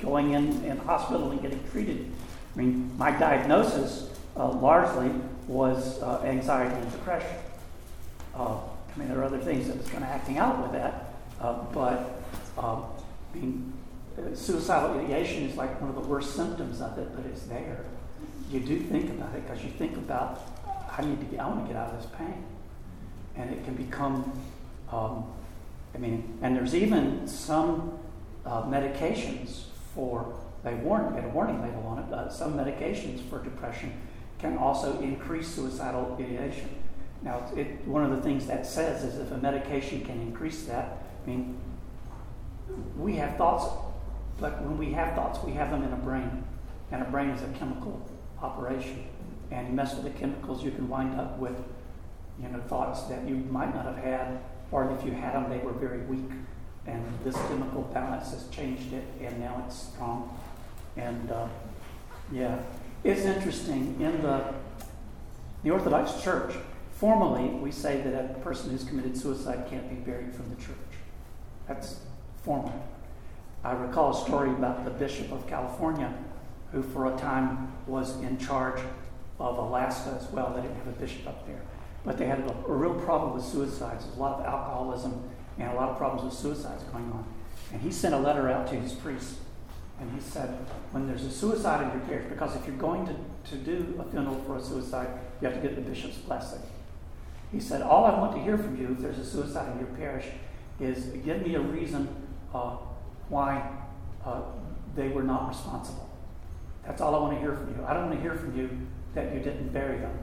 going 0.00 0.32
in 0.32 0.64
in 0.64 0.76
hospital 0.78 1.30
and 1.30 1.42
getting 1.42 1.62
treated. 1.70 2.10
I 2.54 2.58
mean, 2.58 2.96
my 2.98 3.10
diagnosis 3.10 4.10
uh, 4.36 4.50
largely 4.50 5.10
was 5.48 6.00
uh, 6.02 6.22
anxiety 6.24 6.74
and 6.74 6.92
depression. 6.92 7.36
Uh, 8.34 8.58
I 8.94 8.98
mean, 8.98 9.08
there 9.08 9.18
are 9.18 9.24
other 9.24 9.38
things 9.38 9.66
that 9.68 9.76
was 9.76 9.88
kind 9.88 10.04
of 10.04 10.10
acting 10.10 10.38
out 10.38 10.62
with 10.62 10.72
that, 10.72 11.14
uh, 11.40 11.54
but 11.72 12.22
um, 12.58 12.84
I 13.34 13.38
mean, 13.38 13.72
suicidal 14.34 15.00
ideation 15.00 15.44
is 15.44 15.56
like 15.56 15.80
one 15.80 15.90
of 15.90 15.96
the 15.96 16.08
worst 16.08 16.36
symptoms 16.36 16.80
of 16.80 16.98
it, 16.98 17.14
but 17.16 17.24
it's 17.26 17.44
there. 17.44 17.84
You 18.50 18.60
do 18.60 18.78
think 18.78 19.10
about 19.10 19.34
it 19.34 19.46
because 19.46 19.64
you 19.64 19.70
think 19.70 19.96
about 19.96 20.40
I 20.96 21.02
need 21.02 21.20
to 21.20 21.26
get, 21.26 21.40
I 21.40 21.48
want 21.48 21.66
to 21.66 21.72
get 21.72 21.80
out 21.80 21.94
of 21.94 22.02
this 22.02 22.10
pain, 22.16 22.44
and 23.36 23.50
it 23.50 23.64
can 23.64 23.74
become 23.74 24.32
um, 24.90 25.24
I 25.94 25.98
mean, 25.98 26.38
and 26.42 26.56
there's 26.56 26.74
even 26.74 27.26
some 27.26 27.98
uh, 28.46 28.62
medications 28.62 29.64
for, 29.94 30.34
they 30.64 30.74
warn, 30.74 31.14
get 31.14 31.24
a 31.24 31.28
warning 31.28 31.60
label 31.62 31.86
on 31.86 31.98
it, 31.98 32.12
uh, 32.12 32.30
some 32.30 32.54
medications 32.54 33.20
for 33.28 33.42
depression 33.42 33.92
can 34.38 34.56
also 34.56 35.00
increase 35.00 35.48
suicidal 35.48 36.16
ideation. 36.18 36.68
Now, 37.22 37.46
it, 37.54 37.86
one 37.86 38.04
of 38.04 38.10
the 38.10 38.22
things 38.22 38.46
that 38.46 38.66
says 38.66 39.04
is 39.04 39.18
if 39.18 39.30
a 39.30 39.38
medication 39.38 40.04
can 40.04 40.20
increase 40.20 40.64
that, 40.64 41.04
I 41.24 41.28
mean, 41.28 41.58
we 42.98 43.16
have 43.16 43.36
thoughts, 43.36 43.66
but 44.40 44.62
when 44.62 44.78
we 44.78 44.92
have 44.92 45.14
thoughts, 45.14 45.38
we 45.44 45.52
have 45.52 45.70
them 45.70 45.84
in 45.84 45.92
a 45.92 45.96
brain, 45.96 46.42
and 46.90 47.02
a 47.02 47.04
brain 47.04 47.30
is 47.30 47.42
a 47.42 47.58
chemical 47.58 48.00
operation. 48.42 49.04
And 49.52 49.68
you 49.68 49.74
mess 49.74 49.94
with 49.94 50.04
the 50.04 50.18
chemicals, 50.18 50.64
you 50.64 50.70
can 50.70 50.88
wind 50.88 51.20
up 51.20 51.38
with, 51.38 51.56
you 52.42 52.48
know, 52.48 52.58
thoughts 52.60 53.02
that 53.04 53.28
you 53.28 53.36
might 53.36 53.72
not 53.74 53.84
have 53.84 53.98
had 53.98 54.40
or 54.72 54.90
if 54.90 55.04
you 55.04 55.12
had 55.12 55.34
them, 55.34 55.50
they 55.50 55.58
were 55.58 55.72
very 55.72 56.00
weak. 56.00 56.30
And 56.86 57.04
this 57.22 57.36
chemical 57.36 57.82
balance 57.94 58.32
has 58.32 58.48
changed 58.48 58.92
it, 58.92 59.04
and 59.20 59.38
now 59.38 59.62
it's 59.64 59.76
strong. 59.76 60.36
And 60.96 61.30
uh, 61.30 61.46
yeah, 62.32 62.58
it's 63.04 63.20
interesting. 63.20 64.00
In 64.00 64.22
the, 64.22 64.52
the 65.62 65.70
Orthodox 65.70 66.20
Church, 66.22 66.54
formally, 66.90 67.50
we 67.50 67.70
say 67.70 68.00
that 68.00 68.24
a 68.24 68.34
person 68.40 68.70
who's 68.70 68.82
committed 68.82 69.16
suicide 69.16 69.66
can't 69.70 69.88
be 69.88 69.94
buried 69.94 70.34
from 70.34 70.48
the 70.50 70.56
church. 70.56 70.76
That's 71.68 72.00
formal. 72.42 72.74
I 73.62 73.72
recall 73.72 74.10
a 74.10 74.24
story 74.24 74.50
about 74.50 74.84
the 74.84 74.90
Bishop 74.90 75.30
of 75.30 75.46
California, 75.46 76.12
who 76.72 76.82
for 76.82 77.14
a 77.14 77.16
time 77.16 77.72
was 77.86 78.20
in 78.22 78.38
charge 78.38 78.80
of 79.42 79.58
Alaska 79.58 80.16
as 80.20 80.30
well. 80.30 80.52
They 80.54 80.62
didn't 80.62 80.76
have 80.76 80.86
a 80.86 80.92
bishop 80.92 81.26
up 81.26 81.46
there. 81.46 81.60
But 82.04 82.16
they 82.18 82.26
had 82.26 82.40
a, 82.40 82.52
a 82.66 82.72
real 82.72 82.94
problem 82.94 83.34
with 83.34 83.44
suicides. 83.44 84.04
There's 84.04 84.16
a 84.16 84.20
lot 84.20 84.40
of 84.40 84.46
alcoholism 84.46 85.28
and 85.58 85.70
a 85.70 85.74
lot 85.74 85.90
of 85.90 85.98
problems 85.98 86.24
with 86.24 86.34
suicides 86.34 86.84
going 86.84 87.10
on. 87.12 87.24
And 87.72 87.82
he 87.82 87.90
sent 87.90 88.14
a 88.14 88.18
letter 88.18 88.48
out 88.48 88.68
to 88.68 88.76
his 88.76 88.92
priests. 88.92 89.36
And 90.00 90.10
he 90.12 90.20
said, 90.20 90.48
when 90.90 91.06
there's 91.06 91.24
a 91.24 91.30
suicide 91.30 91.82
in 91.82 91.98
your 91.98 92.08
parish, 92.08 92.26
because 92.28 92.56
if 92.56 92.66
you're 92.66 92.76
going 92.76 93.06
to, 93.06 93.14
to 93.50 93.56
do 93.56 94.00
a 94.00 94.10
funeral 94.10 94.40
for 94.46 94.56
a 94.56 94.62
suicide, 94.62 95.08
you 95.40 95.48
have 95.48 95.60
to 95.60 95.62
get 95.62 95.76
the 95.76 95.82
bishop's 95.82 96.16
blessing. 96.18 96.60
He 97.52 97.60
said, 97.60 97.82
all 97.82 98.04
I 98.04 98.18
want 98.18 98.34
to 98.34 98.42
hear 98.42 98.56
from 98.56 98.80
you 98.80 98.92
if 98.92 98.98
there's 98.98 99.18
a 99.18 99.24
suicide 99.24 99.72
in 99.72 99.78
your 99.78 99.94
parish 99.96 100.26
is 100.80 101.04
give 101.24 101.42
me 101.42 101.54
a 101.54 101.60
reason 101.60 102.08
uh, 102.54 102.76
why 103.28 103.70
uh, 104.24 104.40
they 104.96 105.08
were 105.08 105.22
not 105.22 105.48
responsible. 105.48 106.08
That's 106.84 107.00
all 107.00 107.14
I 107.14 107.18
want 107.18 107.34
to 107.34 107.40
hear 107.40 107.54
from 107.54 107.68
you. 107.68 107.84
I 107.84 107.94
don't 107.94 108.06
want 108.06 108.16
to 108.16 108.20
hear 108.20 108.34
from 108.34 108.58
you 108.58 108.70
that 109.14 109.32
you 109.34 109.40
didn't 109.40 109.72
bury 109.72 109.98
them. 109.98 110.18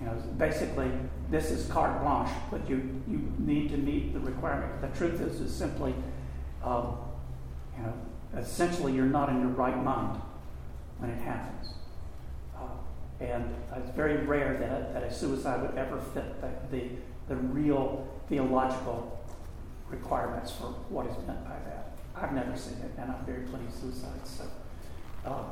You 0.00 0.06
know, 0.06 0.14
basically, 0.36 0.90
this 1.30 1.50
is 1.50 1.66
carte 1.66 2.02
blanche, 2.02 2.30
but 2.50 2.68
you, 2.68 3.02
you 3.08 3.32
need 3.38 3.70
to 3.70 3.76
meet 3.76 4.12
the 4.12 4.20
requirement. 4.20 4.80
The 4.80 4.88
truth 4.88 5.20
is, 5.20 5.40
is 5.40 5.54
simply, 5.54 5.94
um, 6.62 6.96
you 7.76 7.84
know, 7.84 7.94
essentially 8.36 8.92
you're 8.92 9.06
not 9.06 9.28
in 9.28 9.40
your 9.40 9.50
right 9.50 9.82
mind 9.82 10.20
when 10.98 11.10
it 11.10 11.20
happens. 11.22 11.74
Uh, 12.56 12.62
and 13.20 13.54
it's 13.76 13.90
very 13.90 14.16
rare 14.18 14.58
that 14.58 14.70
a, 14.70 14.92
that 14.92 15.02
a 15.04 15.12
suicide 15.12 15.62
would 15.62 15.78
ever 15.78 15.98
fit 16.12 16.40
the, 16.40 16.76
the, 16.76 16.88
the 17.28 17.36
real 17.36 18.08
theological 18.28 19.24
requirements 19.88 20.50
for 20.50 20.66
what 20.88 21.06
is 21.06 21.16
meant 21.26 21.44
by 21.44 21.56
that. 21.66 21.92
I've 22.16 22.32
never 22.32 22.56
seen 22.56 22.78
it, 22.78 22.92
and 22.98 23.10
I've 23.10 23.26
buried 23.26 23.48
plenty 23.48 23.66
of 23.66 23.72
suicides. 23.72 24.30
So, 24.30 24.44
uh, 25.24 25.42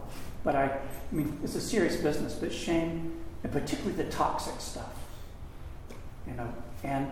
but 0.45 0.57
I, 0.57 0.65
I 0.65 0.81
mean, 1.15 1.39
it's 1.43 1.55
a 1.55 1.61
serious 1.61 1.97
business. 1.97 2.35
But 2.35 2.53
shame 2.53 3.23
and 3.43 3.53
particularly 3.53 3.97
the 4.03 4.11
toxic 4.11 4.61
stuff. 4.61 4.93
You 6.27 6.35
know, 6.35 6.53
and, 6.85 7.11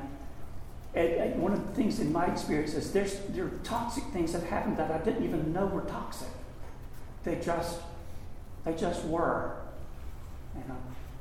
and, 0.95 1.09
and 1.09 1.43
one 1.43 1.53
of 1.53 1.67
the 1.67 1.75
things 1.75 2.01
in 2.01 2.13
my 2.13 2.27
experience 2.27 2.75
is 2.75 2.93
there's 2.93 3.19
there 3.31 3.47
are 3.47 3.53
toxic 3.65 4.05
things 4.13 4.33
that 4.33 4.45
happened 4.45 4.77
that 4.77 4.91
I 4.91 4.99
didn't 4.99 5.25
even 5.25 5.53
know 5.53 5.67
were 5.67 5.83
toxic. 5.83 6.29
They 7.25 7.37
just 7.37 7.81
they 8.65 8.75
just 8.75 9.05
were. 9.05 9.57
You 10.55 10.63
know, 10.69 10.77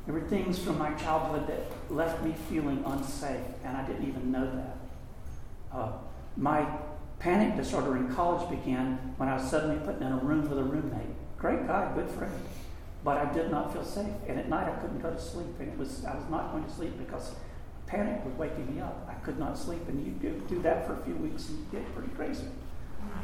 there 0.05 0.15
were 0.15 0.27
things 0.27 0.58
from 0.60 0.77
my 0.77 0.91
childhood 0.93 1.48
that 1.48 1.93
left 1.93 2.24
me 2.24 2.34
feeling 2.50 2.84
unsafe, 2.86 3.46
and 3.63 3.77
I 3.77 3.86
didn't 3.86 4.08
even 4.08 4.31
know 4.31 4.46
that. 4.55 4.77
Uh, 5.72 5.91
my 6.36 6.65
panic 7.19 7.55
disorder 7.55 7.98
in 7.98 8.13
college 8.15 8.50
began 8.50 9.13
when 9.17 9.29
I 9.29 9.36
was 9.36 9.50
suddenly 9.50 9.77
put 9.86 10.01
in 10.01 10.12
a 10.12 10.17
room 10.17 10.50
with 10.50 10.58
a 10.58 10.63
roommate. 10.63 11.15
Great 11.39 11.65
guy, 11.67 11.91
good 11.96 12.10
friend. 12.10 12.34
But 13.03 13.17
I 13.17 13.34
did 13.34 13.50
not 13.50 13.72
feel 13.72 13.86
safe. 13.86 14.13
And 14.27 14.38
at 14.38 14.50
night 14.50 14.67
I 14.67 14.75
couldn't 14.81 15.01
go 15.01 15.10
to 15.10 15.19
sleep. 15.19 15.48
And 15.60 15.69
it 15.69 15.77
was 15.77 16.03
I 16.05 16.15
was 16.15 16.29
not 16.29 16.51
going 16.51 16.65
to 16.65 16.72
sleep 16.72 16.98
because 16.98 17.31
panic 17.88 18.24
was 18.25 18.34
waking 18.36 18.75
me 18.75 18.81
up. 18.81 19.08
I 19.10 19.13
could 19.25 19.39
not 19.39 19.58
sleep. 19.58 19.88
And 19.88 20.05
you 20.05 20.12
do, 20.50 20.62
that 20.62 20.86
for 20.86 21.00
a 21.00 21.03
few 21.03 21.15
weeks 21.15 21.48
and 21.50 21.60
you 21.60 21.65
get 21.72 21.96
pretty 21.96 22.13
crazy. 22.13 22.48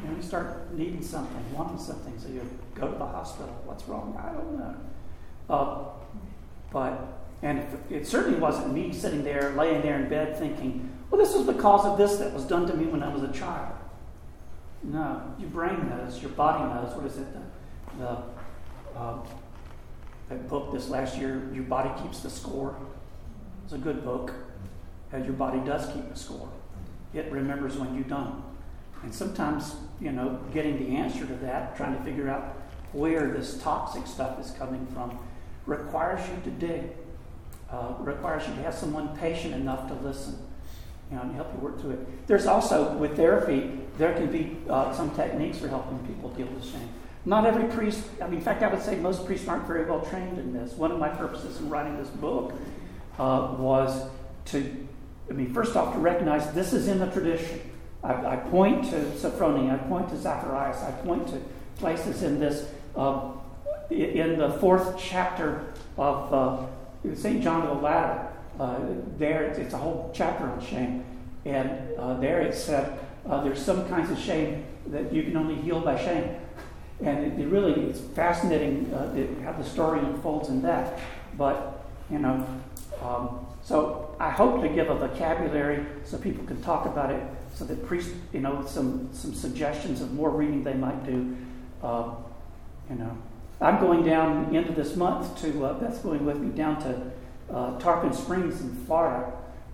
And 0.02 0.16
you 0.16 0.22
start 0.22 0.72
needing 0.72 1.02
something, 1.02 1.44
wanting 1.52 1.78
something, 1.78 2.18
so 2.18 2.28
you 2.28 2.40
go 2.74 2.90
to 2.90 2.98
the 2.98 3.04
hospital. 3.04 3.54
What's 3.66 3.84
wrong? 3.86 4.18
I 4.18 4.32
don't 4.32 4.58
know. 4.58 4.74
Uh, 5.48 5.84
but 6.72 7.20
And 7.42 7.62
it 7.90 8.06
certainly 8.06 8.38
wasn't 8.38 8.72
me 8.72 8.92
sitting 8.92 9.22
there, 9.22 9.52
laying 9.56 9.82
there 9.82 10.00
in 10.00 10.08
bed 10.08 10.38
thinking, 10.38 10.90
well, 11.10 11.20
this 11.20 11.34
was 11.34 11.46
because 11.46 11.84
of 11.84 11.98
this 11.98 12.16
that 12.16 12.32
was 12.32 12.44
done 12.44 12.66
to 12.66 12.74
me 12.74 12.86
when 12.86 13.02
I 13.02 13.12
was 13.12 13.22
a 13.22 13.32
child. 13.32 13.74
No, 14.82 15.34
your 15.38 15.50
brain 15.50 15.88
knows, 15.88 16.20
your 16.22 16.30
body 16.32 16.64
knows. 16.64 16.94
What 16.96 17.06
is 17.06 17.18
it? 17.18 17.32
The, 17.32 17.40
the 17.98 18.22
uh, 18.96 19.18
that 20.28 20.48
book 20.48 20.72
this 20.72 20.88
last 20.88 21.16
year, 21.16 21.48
Your 21.52 21.64
Body 21.64 21.90
Keeps 22.02 22.20
the 22.20 22.30
Score. 22.30 22.76
It's 23.64 23.72
a 23.72 23.78
good 23.78 24.04
book. 24.04 24.32
And 25.12 25.24
your 25.24 25.34
body 25.34 25.60
does 25.60 25.86
keep 25.92 26.08
the 26.08 26.18
score. 26.18 26.48
It 27.14 27.30
remembers 27.30 27.76
when 27.76 27.94
you 27.94 28.02
don't. 28.02 28.42
And 29.02 29.14
sometimes, 29.14 29.76
you 30.00 30.10
know, 30.10 30.40
getting 30.52 30.78
the 30.78 30.96
answer 30.96 31.24
to 31.24 31.34
that, 31.36 31.76
trying 31.76 31.96
to 31.96 32.02
figure 32.02 32.28
out 32.28 32.56
where 32.92 33.28
this 33.28 33.60
toxic 33.62 34.06
stuff 34.06 34.40
is 34.40 34.50
coming 34.52 34.84
from, 34.88 35.16
requires 35.64 36.20
you 36.28 36.42
to 36.42 36.50
dig. 36.50 36.90
Uh, 37.70 37.94
requires 38.00 38.46
you 38.48 38.54
to 38.54 38.62
have 38.62 38.74
someone 38.74 39.16
patient 39.16 39.54
enough 39.54 39.88
to 39.88 39.94
listen 39.94 40.38
you 41.10 41.16
know, 41.16 41.22
and 41.22 41.34
help 41.34 41.52
you 41.52 41.60
work 41.60 41.80
through 41.80 41.90
it. 41.92 42.26
There's 42.26 42.46
also, 42.46 42.96
with 42.96 43.16
therapy, 43.16 43.80
there 43.98 44.12
can 44.14 44.30
be 44.30 44.58
uh, 44.68 44.92
some 44.92 45.14
techniques 45.14 45.58
for 45.58 45.68
helping 45.68 45.98
people 46.06 46.30
deal 46.30 46.46
with 46.46 46.64
shame. 46.64 46.88
Not 47.26 47.44
every 47.44 47.64
priest, 47.64 48.04
I 48.22 48.26
mean, 48.26 48.34
in 48.34 48.40
fact, 48.40 48.62
I 48.62 48.68
would 48.68 48.80
say 48.80 48.94
most 48.94 49.26
priests 49.26 49.48
aren't 49.48 49.66
very 49.66 49.84
well 49.84 50.00
trained 50.00 50.38
in 50.38 50.52
this. 50.52 50.74
One 50.74 50.92
of 50.92 51.00
my 51.00 51.08
purposes 51.08 51.58
in 51.58 51.68
writing 51.68 51.96
this 51.96 52.08
book 52.08 52.52
uh, 53.18 53.56
was 53.58 54.08
to, 54.46 54.86
I 55.28 55.32
mean, 55.32 55.52
first 55.52 55.74
off, 55.74 55.92
to 55.94 55.98
recognize 55.98 56.52
this 56.52 56.72
is 56.72 56.86
in 56.86 57.00
the 57.00 57.06
tradition. 57.06 57.60
I, 58.04 58.34
I 58.34 58.36
point 58.36 58.84
to 58.90 58.96
Sophrony, 59.16 59.74
I 59.74 59.76
point 59.88 60.08
to 60.10 60.16
Zacharias, 60.16 60.80
I 60.84 60.92
point 61.04 61.26
to 61.28 61.40
places 61.80 62.22
in 62.22 62.38
this, 62.38 62.70
uh, 62.94 63.32
in 63.90 64.38
the 64.38 64.52
fourth 64.60 64.96
chapter 64.96 65.64
of 65.98 66.32
uh, 66.32 67.14
St. 67.16 67.42
John 67.42 67.62
of 67.62 67.76
the 67.76 67.82
Ladder. 67.82 68.28
Uh, 68.60 68.78
there, 69.18 69.42
it's 69.46 69.74
a 69.74 69.78
whole 69.78 70.12
chapter 70.14 70.44
on 70.44 70.64
shame. 70.64 71.04
And 71.44 71.98
uh, 71.98 72.14
there 72.20 72.40
it 72.40 72.54
said 72.54 73.00
uh, 73.28 73.42
there's 73.42 73.60
some 73.60 73.88
kinds 73.88 74.12
of 74.12 74.18
shame 74.18 74.64
that 74.86 75.12
you 75.12 75.24
can 75.24 75.36
only 75.36 75.56
heal 75.56 75.80
by 75.80 75.98
shame. 75.98 76.36
And 77.00 77.18
it, 77.26 77.38
it 77.38 77.46
really 77.48 77.72
it's 77.82 78.00
fascinating 78.00 78.92
uh, 78.92 79.12
it, 79.14 79.28
how 79.42 79.52
the 79.52 79.64
story 79.64 80.00
unfolds 80.00 80.48
in 80.48 80.62
that. 80.62 80.98
But, 81.36 81.84
you 82.10 82.18
know, 82.18 82.46
um, 83.02 83.46
so 83.62 84.14
I 84.18 84.30
hope 84.30 84.62
to 84.62 84.68
give 84.68 84.88
a 84.88 84.94
vocabulary 84.94 85.84
so 86.04 86.16
people 86.18 86.44
can 86.44 86.62
talk 86.62 86.86
about 86.86 87.10
it, 87.10 87.22
so 87.54 87.64
that 87.64 87.86
priests, 87.86 88.14
you 88.32 88.40
know, 88.40 88.64
some, 88.66 89.10
some 89.12 89.34
suggestions 89.34 90.00
of 90.00 90.12
more 90.14 90.30
reading 90.30 90.64
they 90.64 90.74
might 90.74 91.04
do. 91.04 91.36
Uh, 91.82 92.14
you 92.88 92.96
know, 92.96 93.16
I'm 93.60 93.80
going 93.80 94.04
down 94.04 94.54
into 94.54 94.72
this 94.72 94.96
month 94.96 95.40
to, 95.42 95.66
uh, 95.66 95.74
Beth's 95.74 95.98
going 95.98 96.24
with 96.24 96.38
me 96.38 96.56
down 96.56 96.80
to 96.82 97.10
uh, 97.54 97.78
Tarpon 97.78 98.12
Springs 98.12 98.60
in 98.60 98.74
Florida 98.86 99.32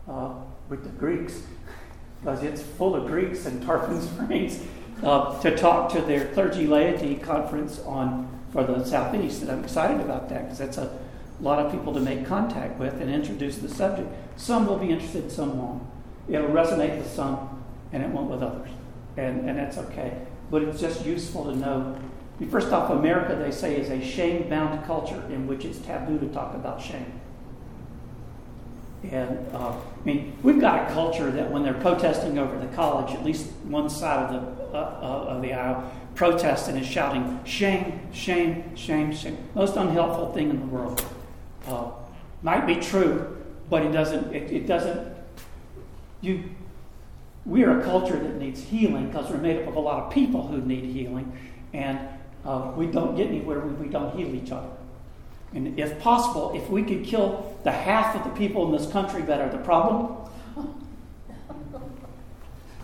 uh, 0.09 0.35
with 0.69 0.85
the 0.85 0.91
Greeks, 0.91 1.43
because 2.21 2.43
it's 2.43 2.63
full 2.63 2.95
of 2.97 3.07
Greeks 3.07 3.47
in 3.47 3.65
Tarpon 3.65 4.01
Springs 4.25 4.63
uh, 5.03 5.41
to 5.41 5.57
talk 5.57 5.93
to 5.93 6.01
their 6.01 6.27
clergy 6.33 6.67
laity 6.67 7.17
conference 7.17 7.81
on 7.81 8.29
for 8.53 8.65
the 8.65 8.85
southeast, 8.85 9.43
and 9.43 9.51
I'm 9.51 9.65
excited 9.65 10.01
about 10.01 10.29
that 10.29 10.45
because 10.45 10.59
that's 10.59 10.79
a 10.79 10.99
lot 11.41 11.59
of 11.59 11.73
people 11.73 11.93
to 11.95 12.01
make 12.01 12.27
contact 12.27 12.79
with 12.79 13.01
and 13.01 13.11
introduce 13.11 13.59
the 13.59 13.69
subject. 13.69 14.09
Some 14.37 14.67
will 14.67 14.77
be 14.77 14.91
interested, 14.91 15.33
some 15.33 15.59
won't. 15.59 15.83
It'll 16.29 16.49
resonate 16.49 16.99
with 16.99 17.11
some, 17.11 17.65
and 17.93 18.03
it 18.03 18.09
won't 18.11 18.31
with 18.31 18.43
others, 18.43 18.69
and 19.17 19.49
and 19.49 19.59
that's 19.59 19.79
okay. 19.79 20.19
But 20.51 20.63
it's 20.63 20.81
just 20.81 21.05
useful 21.05 21.45
to 21.45 21.57
know. 21.57 21.99
First 22.51 22.73
off, 22.73 22.91
America, 22.91 23.37
they 23.37 23.53
say, 23.53 23.77
is 23.77 23.89
a 23.89 24.05
shame-bound 24.05 24.85
culture 24.85 25.23
in 25.31 25.47
which 25.47 25.65
it's 25.65 25.79
taboo 25.79 26.19
to 26.19 26.27
talk 26.29 26.55
about 26.55 26.83
shame. 26.83 27.21
And 29.11 29.47
uh, 29.53 29.73
I 29.73 30.05
mean, 30.05 30.37
we've 30.43 30.61
got 30.61 30.91
a 30.91 30.95
culture 30.95 31.31
that 31.31 31.51
when 31.51 31.63
they're 31.63 31.75
protesting 31.75 32.39
over 32.39 32.57
the 32.59 32.73
college, 32.75 33.15
at 33.15 33.25
least 33.25 33.51
one 33.65 33.91
side 33.91 34.33
of 34.33 34.57
the 34.57 34.63
uh, 34.77 34.79
uh, 34.79 35.35
of 35.35 35.43
the 35.43 35.53
aisle 35.53 35.91
protesting 36.15 36.77
and 36.77 36.87
shouting, 36.87 37.41
"Shame! 37.45 38.01
Shame! 38.13 38.77
Shame! 38.77 39.13
Shame!" 39.13 39.37
Most 39.55 39.77
unhelpful 39.77 40.33
thing 40.33 40.51
in 40.51 40.61
the 40.61 40.67
world. 40.67 41.05
Uh, 41.67 41.91
might 42.43 42.67
be 42.67 42.77
true, 42.77 43.37
but 43.69 43.83
it 43.83 43.93
doesn't. 43.93 44.35
It, 44.35 44.53
it 44.53 44.67
doesn't. 44.67 45.15
You. 46.21 46.45
We 47.45 47.65
are 47.65 47.81
a 47.81 47.83
culture 47.83 48.17
that 48.17 48.37
needs 48.37 48.63
healing 48.63 49.09
because 49.09 49.29
we're 49.29 49.39
made 49.39 49.61
up 49.61 49.69
of 49.69 49.75
a 49.75 49.81
lot 49.81 50.05
of 50.05 50.13
people 50.13 50.47
who 50.47 50.61
need 50.61 50.85
healing, 50.85 51.37
and 51.73 51.99
uh, 52.45 52.73
we 52.77 52.87
don't 52.87 53.17
get 53.17 53.27
anywhere 53.27 53.59
when 53.59 53.81
we 53.81 53.89
don't 53.89 54.17
heal 54.17 54.33
each 54.33 54.53
other. 54.53 54.69
And 55.55 55.79
if 55.79 56.01
possible, 56.01 56.53
if 56.55 56.69
we 56.71 56.83
could 56.83 57.05
kill 57.05 57.57
the 57.65 57.73
half 57.73 58.17
of 58.17 58.25
the 58.25 58.31
people 58.31 58.67
in 58.67 58.73
this 58.73 58.91
country 58.91 59.23
that 59.23 59.41
are 59.41 59.51
the 59.51 59.59
problem, 59.59 60.17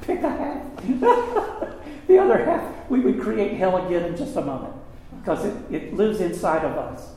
pick 0.02 0.22
a 0.22 0.28
half. 0.28 0.76
the 2.06 2.18
other 2.18 2.44
half, 2.44 2.90
we 2.90 3.00
would 3.00 3.20
create 3.20 3.54
hell 3.54 3.86
again 3.86 4.04
in 4.04 4.16
just 4.16 4.36
a 4.36 4.42
moment 4.42 4.74
because 5.20 5.44
it, 5.44 5.56
it 5.70 5.94
lives 5.94 6.20
inside 6.20 6.64
of 6.64 6.76
us. 6.76 7.10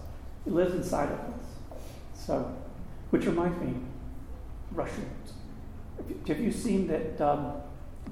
It 0.45 0.53
lives 0.53 0.73
inside 0.73 1.11
of 1.11 1.19
us. 1.19 1.45
So, 2.13 2.55
which 3.09 3.25
reminds 3.25 3.59
me, 3.61 3.73
Russians. 4.71 5.33
Have 6.27 6.39
you 6.39 6.51
seen 6.51 6.87
that 6.87 7.21
um, 7.21 7.61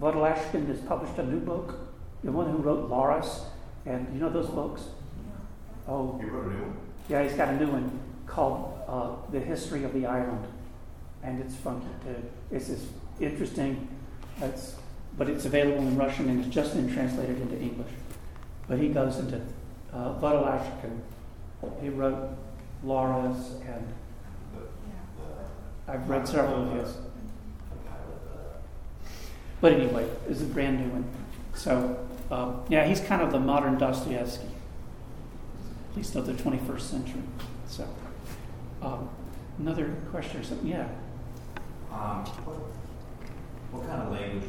has 0.02 0.80
published 0.82 1.18
a 1.18 1.26
new 1.26 1.40
book? 1.40 1.76
The 2.24 2.32
one 2.32 2.50
who 2.50 2.58
wrote 2.58 2.90
Laurus, 2.90 3.46
and 3.86 4.08
you 4.14 4.20
know 4.20 4.30
those 4.30 4.50
books? 4.50 4.84
Oh, 5.88 6.20
he 6.22 6.30
wrote 6.30 6.48
a 6.48 6.50
new 6.50 6.62
one. 6.62 6.89
Yeah, 7.10 7.24
he's 7.24 7.34
got 7.34 7.50
a 7.50 7.58
new 7.58 7.68
one 7.68 8.00
called 8.28 8.80
uh, 8.88 9.16
The 9.32 9.40
History 9.40 9.84
of 9.84 9.94
the 9.94 10.06
Island. 10.06 10.46
And 11.24 11.42
it's 11.42 11.56
funky 11.56 11.88
too. 12.06 12.16
It's 12.52 12.68
just 12.68 12.86
interesting. 13.20 13.88
It's, 14.42 14.76
but 15.18 15.28
it's 15.28 15.46
available 15.46 15.80
in 15.80 15.98
Russian 15.98 16.30
and 16.30 16.46
it's 16.46 16.54
just 16.54 16.76
been 16.76 16.94
translated 16.94 17.42
into 17.42 17.60
English. 17.60 17.92
But 18.68 18.78
he 18.78 18.90
goes 18.90 19.18
into 19.18 19.42
uh. 19.92 20.14
He 21.82 21.90
wrote 21.90 22.30
Laurus, 22.84 23.56
and 23.66 23.88
I've 25.88 26.08
read 26.08 26.28
several 26.28 26.64
of 26.64 26.72
his. 26.74 26.96
But 29.60 29.74
anyway, 29.74 30.08
it's 30.30 30.42
a 30.42 30.46
brand 30.46 30.80
new 30.80 30.90
one. 30.90 31.06
So, 31.56 31.98
um, 32.32 32.62
yeah, 32.70 32.86
he's 32.86 33.02
kind 33.02 33.22
of 33.24 33.32
the 33.32 33.40
modern 33.40 33.78
Dostoevsky 33.78 34.46
at 35.90 35.98
least 35.98 36.16
of 36.16 36.26
the 36.26 36.34
21st 36.34 36.82
century. 36.82 37.22
So, 37.68 37.88
um, 38.82 39.10
another 39.58 39.96
question 40.12 40.40
or 40.40 40.44
something? 40.44 40.68
Yeah. 40.68 40.88
Um, 41.92 42.24
what, 42.46 42.58
what 43.72 43.88
kind 43.88 44.04
of 44.04 44.12
language 44.12 44.44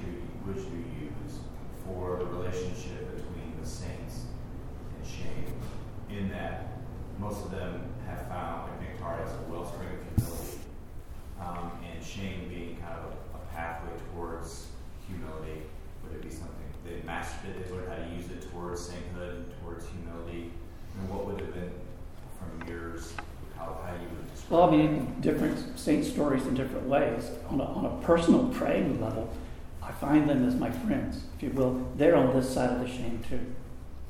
would 0.46 0.56
you 0.56 0.84
use 1.00 1.38
for 1.84 2.16
the 2.18 2.26
relationship 2.26 3.16
between 3.16 3.54
the 3.60 3.66
saints 3.66 4.26
and 4.96 5.06
shame? 5.08 5.54
In 6.10 6.28
that 6.30 6.78
most 7.18 7.44
of 7.44 7.50
them 7.50 7.82
have 8.06 8.26
found 8.28 8.70
like 8.70 8.80
Nectar 8.80 9.22
as 9.22 9.32
a 9.32 9.50
wellspring 9.50 9.88
of 9.88 10.24
humility, 10.24 10.58
um, 11.40 11.72
and 11.88 12.04
shame 12.04 12.48
being 12.48 12.76
kind 12.76 12.98
of 12.98 13.12
a, 13.12 13.36
a 13.36 13.40
pathway 13.54 13.92
towards 14.12 14.68
humility. 15.06 15.62
Would 16.02 16.16
it 16.16 16.22
be 16.22 16.30
something 16.30 16.50
they 16.84 17.02
mastered 17.06 17.50
it, 17.50 17.64
they 17.64 17.72
learned 17.72 17.88
how 17.88 17.96
to 17.96 18.08
use 18.14 18.30
it 18.30 18.50
towards 18.50 18.80
sainthood, 18.80 19.52
towards 19.62 19.86
humility? 19.86 20.52
And 20.98 21.08
what 21.08 21.26
would 21.26 21.40
have 21.40 21.54
been 21.54 21.72
from 22.38 22.68
yours, 22.68 23.14
how, 23.56 23.78
how 23.84 23.92
you 23.94 24.08
would 24.16 24.34
describe 24.34 24.50
Well, 24.50 24.68
I 24.68 24.76
mean, 24.76 25.20
different 25.20 25.78
saint 25.78 26.04
stories 26.04 26.46
in 26.46 26.54
different 26.54 26.86
ways. 26.86 27.30
On 27.48 27.60
a, 27.60 27.64
on 27.64 27.84
a 27.84 28.04
personal 28.04 28.48
praying 28.48 29.00
level, 29.00 29.30
I 29.82 29.92
find 29.92 30.28
them 30.28 30.46
as 30.46 30.54
my 30.54 30.70
friends, 30.70 31.24
if 31.36 31.42
you 31.42 31.50
will. 31.50 31.86
They're 31.96 32.16
on 32.16 32.34
this 32.34 32.52
side 32.52 32.70
of 32.70 32.80
the 32.80 32.88
shame 32.88 33.22
too, 33.28 33.40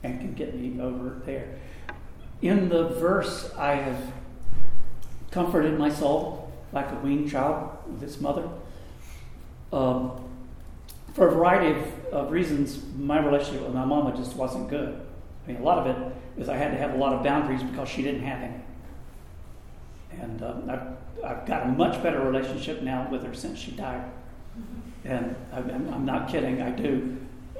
and 0.03 0.21
can 0.21 0.35
get 0.35 0.55
me 0.55 0.81
over 0.81 1.21
there. 1.25 1.59
In 2.43 2.69
the 2.69 2.89
verse, 2.89 3.53
I 3.57 3.75
have 3.75 4.13
comforted 5.31 5.79
my 5.79 5.91
soul 5.91 6.53
like 6.73 6.91
a 6.91 6.95
weaned 6.97 7.31
child 7.31 7.71
with 7.87 8.03
its 8.03 8.21
mother. 8.21 8.49
Um, 9.73 10.13
for 11.15 11.29
a 11.29 11.33
variety 11.33 11.79
of, 11.79 12.05
of 12.13 12.31
reasons, 12.31 12.83
my 12.97 13.25
relationship 13.25 13.63
with 13.63 13.75
my 13.75 13.85
mama 13.85 14.17
just 14.17 14.37
wasn't 14.37 14.69
good. 14.69 15.01
I 15.51 15.53
mean, 15.53 15.63
a 15.63 15.65
lot 15.65 15.79
of 15.79 15.87
it 15.87 16.13
is 16.41 16.49
I 16.49 16.57
had 16.57 16.71
to 16.71 16.79
have 16.79 16.95
a 16.95 16.97
lot 16.97 17.13
of 17.13 17.25
boundaries 17.25 17.63
because 17.63 17.89
she 17.89 18.03
didn't 18.03 18.23
have 18.23 18.43
any. 18.43 18.55
And 20.21 20.43
um, 20.43 20.71
I've, 20.71 21.25
I've 21.25 21.47
got 21.47 21.67
a 21.67 21.69
much 21.69 22.03
better 22.03 22.21
relationship 22.21 22.83
now 22.83 23.09
with 23.11 23.25
her 23.25 23.35
since 23.35 23.59
she 23.59 23.73
died. 23.73 24.05
And 25.05 25.35
I'm, 25.53 25.93
I'm 25.93 26.05
not 26.05 26.29
kidding, 26.29 26.63
I 26.63 26.71
do. 26.71 27.17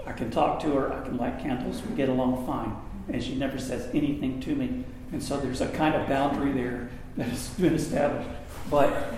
I 0.07 0.13
can 0.13 0.31
talk 0.31 0.61
to 0.61 0.73
her, 0.75 0.93
I 0.93 1.03
can 1.03 1.17
light 1.17 1.41
candles, 1.41 1.83
we 1.83 1.97
get 1.97 2.09
along 2.09 2.47
fine. 2.47 2.77
And 3.13 3.23
she 3.23 3.35
never 3.35 3.59
says 3.59 3.89
anything 3.95 4.41
to 4.41 4.55
me. 4.55 4.85
And 5.13 5.23
so 5.23 5.41
there's 5.41 5.61
a 5.61 5.69
kind 5.69 5.95
of 5.95 6.09
boundary 6.09 6.53
there 6.53 6.91
that 7.17 7.29
has 7.29 7.49
been 7.51 7.75
established. 7.75 8.29
But, 8.71 9.15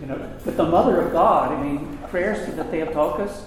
you 0.00 0.06
know, 0.06 0.32
but 0.44 0.56
the 0.56 0.64
Mother 0.64 1.00
of 1.00 1.12
God, 1.12 1.52
I 1.52 1.62
mean, 1.62 1.98
prayers 2.08 2.44
to 2.46 2.52
the 2.52 2.64
Theotokos, 2.64 3.44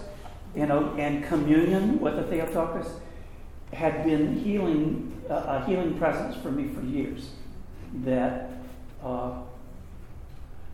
you 0.56 0.66
know, 0.66 0.96
and 0.98 1.24
communion 1.26 2.00
with 2.00 2.16
the 2.16 2.24
Theotokos, 2.24 2.88
had 3.74 4.04
been 4.06 4.40
healing, 4.40 5.22
uh, 5.30 5.62
a 5.62 5.66
healing 5.66 5.98
presence 5.98 6.36
for 6.42 6.52
me 6.52 6.68
for 6.74 6.82
years. 6.82 7.32
That 8.04 8.52
uh, 9.04 9.42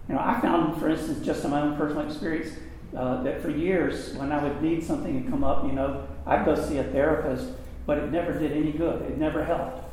You 0.08 0.16
know, 0.16 0.22
I 0.22 0.40
found, 0.42 0.80
for 0.80 0.90
instance, 0.90 1.26
just 1.26 1.44
in 1.46 1.52
my 1.52 1.62
own 1.62 1.78
personal 1.78 2.06
experience, 2.06 2.52
uh, 2.96 3.24
that 3.24 3.42
for 3.42 3.50
years, 3.50 4.14
when 4.16 4.32
I 4.32 4.44
would 4.44 4.62
need 4.62 4.84
something 4.84 5.24
to 5.24 5.30
come 5.30 5.44
up, 5.44 5.64
you 5.66 5.72
know, 5.72 6.08
I'd 6.26 6.46
go 6.46 6.56
see 6.56 6.78
a 6.78 6.84
therapist, 6.84 7.50
but 7.86 7.98
it 7.98 8.12
never 8.12 8.38
did 8.38 8.52
any 8.52 8.72
good. 8.72 9.02
It 9.04 9.18
never 9.18 9.44
helped. 9.44 9.84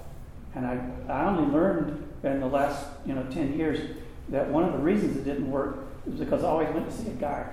And 0.55 0.67
I, 0.67 0.81
I 1.09 1.27
only 1.27 1.51
learned 1.53 2.07
in 2.25 2.41
the 2.41 2.47
last, 2.47 2.87
you 3.07 3.15
know, 3.15 3.25
10 3.31 3.57
years 3.57 3.97
that 4.29 4.49
one 4.51 4.65
of 4.65 4.73
the 4.73 4.79
reasons 4.79 5.17
it 5.17 5.25
didn't 5.25 5.51
work 5.51 5.79
was 6.07 6.19
because 6.19 6.45
I 6.45 6.49
always 6.49 6.69
went 6.71 6.91
to 6.91 6.97
see 6.97 7.09
a 7.09 7.15
guy. 7.15 7.47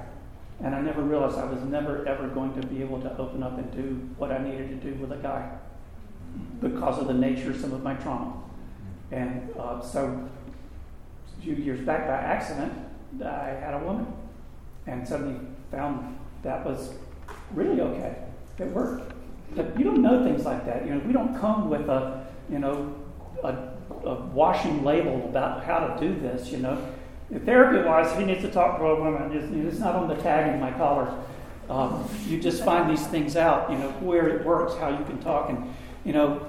And 0.63 0.73
I 0.73 0.81
never 0.81 1.01
realized 1.01 1.37
I 1.37 1.45
was 1.45 1.61
never, 1.63 2.07
ever 2.07 2.27
going 2.29 2.59
to 2.59 2.67
be 2.67 2.81
able 2.81 2.99
to 3.01 3.17
open 3.17 3.43
up 3.43 3.57
and 3.57 3.71
do 3.71 4.09
what 4.17 4.31
I 4.31 4.39
needed 4.39 4.69
to 4.69 4.91
do 4.91 4.95
with 4.99 5.11
a 5.11 5.17
guy 5.17 5.51
because 6.61 6.99
of 6.99 7.07
the 7.07 7.13
nature 7.13 7.51
of 7.51 7.57
some 7.59 7.73
of 7.73 7.83
my 7.83 7.93
trauma. 7.95 8.33
And 9.11 9.49
uh, 9.57 9.81
so, 9.81 10.27
a 11.37 11.41
few 11.41 11.53
years 11.53 11.79
back, 11.85 12.07
by 12.07 12.15
accident, 12.15 12.73
I 13.23 13.49
had 13.49 13.75
a 13.75 13.85
woman 13.85 14.07
and 14.87 15.07
suddenly 15.07 15.39
found 15.71 16.17
that 16.43 16.65
was 16.65 16.93
really 17.53 17.81
okay. 17.81 18.15
It 18.57 18.67
worked. 18.67 19.13
But 19.55 19.77
you 19.77 19.85
don't 19.85 20.01
know 20.01 20.23
things 20.23 20.43
like 20.43 20.65
that. 20.65 20.85
You 20.85 20.95
know, 20.95 20.99
we 21.05 21.13
don't 21.13 21.37
come 21.39 21.69
with 21.69 21.87
a, 21.87 22.25
you 22.49 22.59
know, 22.59 22.95
a, 23.43 23.55
a 24.05 24.15
washing 24.33 24.83
label 24.83 25.25
about 25.29 25.63
how 25.63 25.79
to 25.79 25.99
do 25.99 26.19
this. 26.19 26.51
You 26.51 26.59
know, 26.59 26.93
therapy 27.45 27.85
wise, 27.85 28.17
he 28.17 28.25
needs 28.25 28.41
to 28.41 28.51
talk 28.51 28.79
to 28.79 28.85
a 28.85 29.01
woman. 29.01 29.35
It's, 29.35 29.75
it's 29.75 29.79
not 29.79 29.95
on 29.95 30.07
the 30.07 30.15
tag 30.15 30.53
in 30.53 30.59
my 30.59 30.71
collar. 30.71 31.13
Um, 31.69 32.07
you 32.27 32.39
just 32.39 32.63
find 32.63 32.89
these 32.89 33.05
things 33.07 33.35
out. 33.35 33.69
You 33.69 33.77
know, 33.77 33.89
where 33.99 34.29
it 34.29 34.45
works, 34.45 34.75
how 34.75 34.89
you 34.89 35.03
can 35.05 35.19
talk, 35.19 35.49
and 35.49 35.73
you 36.05 36.13
know, 36.13 36.45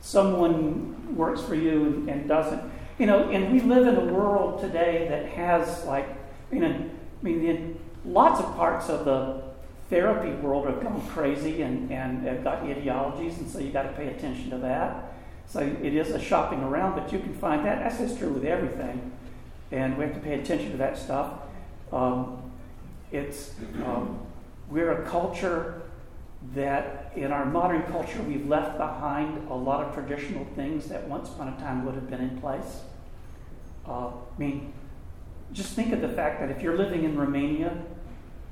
someone 0.00 1.16
works 1.16 1.40
for 1.42 1.54
you 1.54 1.84
and, 1.84 2.08
and 2.08 2.28
doesn't. 2.28 2.62
You 2.98 3.06
know, 3.06 3.30
and 3.30 3.52
we 3.52 3.60
live 3.60 3.86
in 3.86 3.96
a 3.96 4.12
world 4.12 4.60
today 4.60 5.06
that 5.08 5.26
has 5.30 5.84
like, 5.84 6.08
you 6.52 6.60
know, 6.60 6.68
I 6.68 7.24
mean, 7.24 7.44
in 7.44 7.78
lots 8.04 8.40
of 8.40 8.54
parts 8.54 8.88
of 8.88 9.04
the 9.04 9.42
therapy 9.90 10.30
world 10.40 10.66
have 10.66 10.82
gone 10.82 11.06
crazy 11.08 11.62
and, 11.62 11.90
and 11.90 12.24
have 12.24 12.44
got 12.44 12.62
ideologies, 12.62 13.38
and 13.38 13.50
so 13.50 13.58
you 13.58 13.70
got 13.70 13.82
to 13.82 13.92
pay 13.92 14.08
attention 14.08 14.50
to 14.50 14.58
that. 14.58 15.12
So 15.46 15.60
it 15.60 15.94
is 15.94 16.10
a 16.10 16.20
shopping 16.20 16.62
around, 16.62 16.98
but 16.98 17.12
you 17.12 17.18
can 17.18 17.34
find 17.34 17.64
that. 17.66 17.80
That's 17.80 17.98
just 17.98 18.18
true 18.18 18.30
with 18.30 18.44
everything, 18.44 19.12
and 19.72 19.96
we 19.96 20.04
have 20.04 20.14
to 20.14 20.20
pay 20.20 20.34
attention 20.34 20.70
to 20.70 20.76
that 20.76 20.96
stuff. 20.96 21.32
Um, 21.92 22.50
it's 23.10 23.54
um, 23.84 24.20
we're 24.70 25.02
a 25.02 25.08
culture 25.08 25.82
that 26.54 27.12
in 27.16 27.32
our 27.32 27.44
modern 27.44 27.82
culture 27.84 28.20
we've 28.22 28.46
left 28.48 28.76
behind 28.76 29.48
a 29.48 29.54
lot 29.54 29.84
of 29.84 29.94
traditional 29.94 30.44
things 30.56 30.88
that 30.88 31.08
once 31.08 31.28
upon 31.28 31.48
a 31.48 31.56
time 31.58 31.84
would 31.84 31.94
have 31.94 32.08
been 32.10 32.20
in 32.20 32.38
place. 32.40 32.82
Uh, 33.86 34.08
I 34.08 34.38
mean, 34.38 34.72
just 35.52 35.74
think 35.74 35.92
of 35.92 36.00
the 36.00 36.08
fact 36.08 36.40
that 36.40 36.50
if 36.50 36.62
you're 36.62 36.76
living 36.76 37.04
in 37.04 37.16
Romania, 37.16 37.76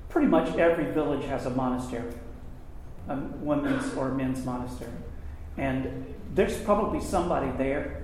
pretty 0.08 0.26
much 0.28 0.56
every 0.56 0.90
village 0.92 1.24
has 1.26 1.46
a 1.46 1.50
monastery, 1.50 2.12
a 3.08 3.16
women's 3.16 3.94
or 3.94 4.10
men's 4.10 4.44
monastery. 4.44 4.92
And 5.56 6.14
there's 6.34 6.58
probably 6.58 7.00
somebody 7.00 7.50
there, 7.56 8.02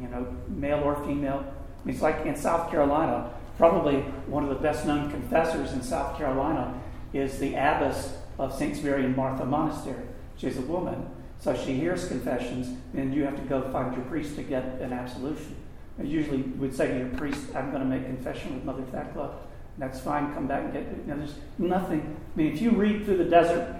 you 0.00 0.08
know, 0.08 0.26
male 0.48 0.80
or 0.84 0.96
female. 1.04 1.44
It's 1.86 2.02
like 2.02 2.26
in 2.26 2.36
South 2.36 2.70
Carolina, 2.70 3.30
probably 3.58 4.00
one 4.26 4.42
of 4.42 4.48
the 4.48 4.56
best 4.56 4.86
known 4.86 5.10
confessors 5.10 5.72
in 5.72 5.82
South 5.82 6.16
Carolina 6.18 6.80
is 7.12 7.38
the 7.38 7.54
abbess 7.54 8.16
of 8.38 8.54
St. 8.54 8.82
Mary 8.82 9.04
and 9.04 9.16
Martha 9.16 9.44
Monastery. 9.44 10.04
She's 10.36 10.58
a 10.58 10.62
woman, 10.62 11.08
so 11.38 11.56
she 11.56 11.74
hears 11.74 12.08
confessions, 12.08 12.76
and 12.94 13.14
you 13.14 13.24
have 13.24 13.36
to 13.36 13.42
go 13.42 13.62
find 13.72 13.94
your 13.94 14.04
priest 14.06 14.36
to 14.36 14.42
get 14.42 14.80
an 14.80 14.92
absolution. 14.92 15.56
I 15.98 16.02
usually 16.02 16.42
would 16.42 16.74
say 16.74 16.88
to 16.88 16.98
your 16.98 17.08
priest, 17.10 17.54
I'm 17.54 17.70
going 17.70 17.82
to 17.82 17.88
make 17.88 18.04
confession 18.04 18.54
with 18.54 18.64
Mother 18.64 18.82
Thecla. 18.92 19.36
That's 19.78 20.00
fine, 20.00 20.34
come 20.34 20.46
back 20.46 20.64
and 20.64 20.72
get 20.72 20.82
it. 20.82 21.06
Know, 21.06 21.16
there's 21.16 21.34
nothing. 21.58 22.16
I 22.34 22.38
mean, 22.38 22.52
if 22.52 22.60
you 22.60 22.72
read 22.72 23.04
through 23.04 23.18
the 23.18 23.24
desert 23.24 23.76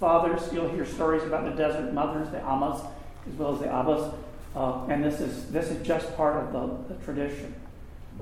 fathers, 0.00 0.52
you'll 0.52 0.68
hear 0.68 0.84
stories 0.84 1.22
about 1.22 1.44
the 1.44 1.50
desert 1.50 1.92
mothers, 1.92 2.30
the 2.30 2.40
Ammas, 2.40 2.80
as 3.28 3.34
well 3.38 3.54
as 3.54 3.60
the 3.60 3.66
Abbas. 3.66 4.12
Uh, 4.54 4.86
and 4.86 5.04
this 5.04 5.20
is 5.20 5.50
this 5.50 5.70
is 5.70 5.86
just 5.86 6.16
part 6.16 6.36
of 6.36 6.52
the, 6.52 6.94
the 6.94 7.04
tradition. 7.04 7.54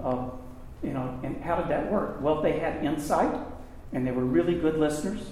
Uh, 0.02 0.28
you 0.82 0.92
know, 0.92 1.18
and 1.22 1.42
how 1.42 1.56
did 1.56 1.68
that 1.68 1.90
work? 1.90 2.20
Well, 2.20 2.42
they 2.42 2.58
had 2.58 2.84
insight, 2.84 3.34
and 3.92 4.06
they 4.06 4.10
were 4.10 4.24
really 4.24 4.54
good 4.54 4.78
listeners, 4.78 5.30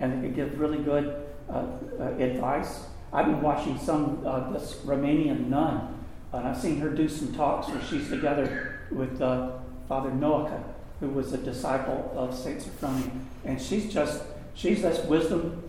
and 0.00 0.12
they 0.12 0.26
could 0.26 0.36
give 0.36 0.60
really 0.60 0.78
good 0.78 1.24
uh, 1.48 1.66
uh 1.98 2.04
advice. 2.18 2.84
I've 3.12 3.26
been 3.26 3.42
watching 3.42 3.78
some 3.78 4.22
uh, 4.26 4.50
this 4.50 4.74
Romanian 4.84 5.48
nun 5.48 5.94
and 6.38 6.48
I've 6.48 6.60
seen 6.60 6.80
her 6.80 6.88
do 6.88 7.08
some 7.08 7.32
talks 7.32 7.68
where 7.68 7.82
she's 7.82 8.08
together 8.08 8.80
with 8.90 9.20
uh, 9.22 9.52
Father 9.88 10.10
Noica, 10.10 10.62
who 10.98 11.08
was 11.08 11.32
a 11.32 11.38
disciple 11.38 12.12
of 12.16 12.34
St. 12.34 12.60
Sophrony. 12.60 13.10
And 13.44 13.60
she's 13.60 13.92
just, 13.92 14.22
she's 14.54 14.82
this 14.82 15.04
wisdom 15.04 15.62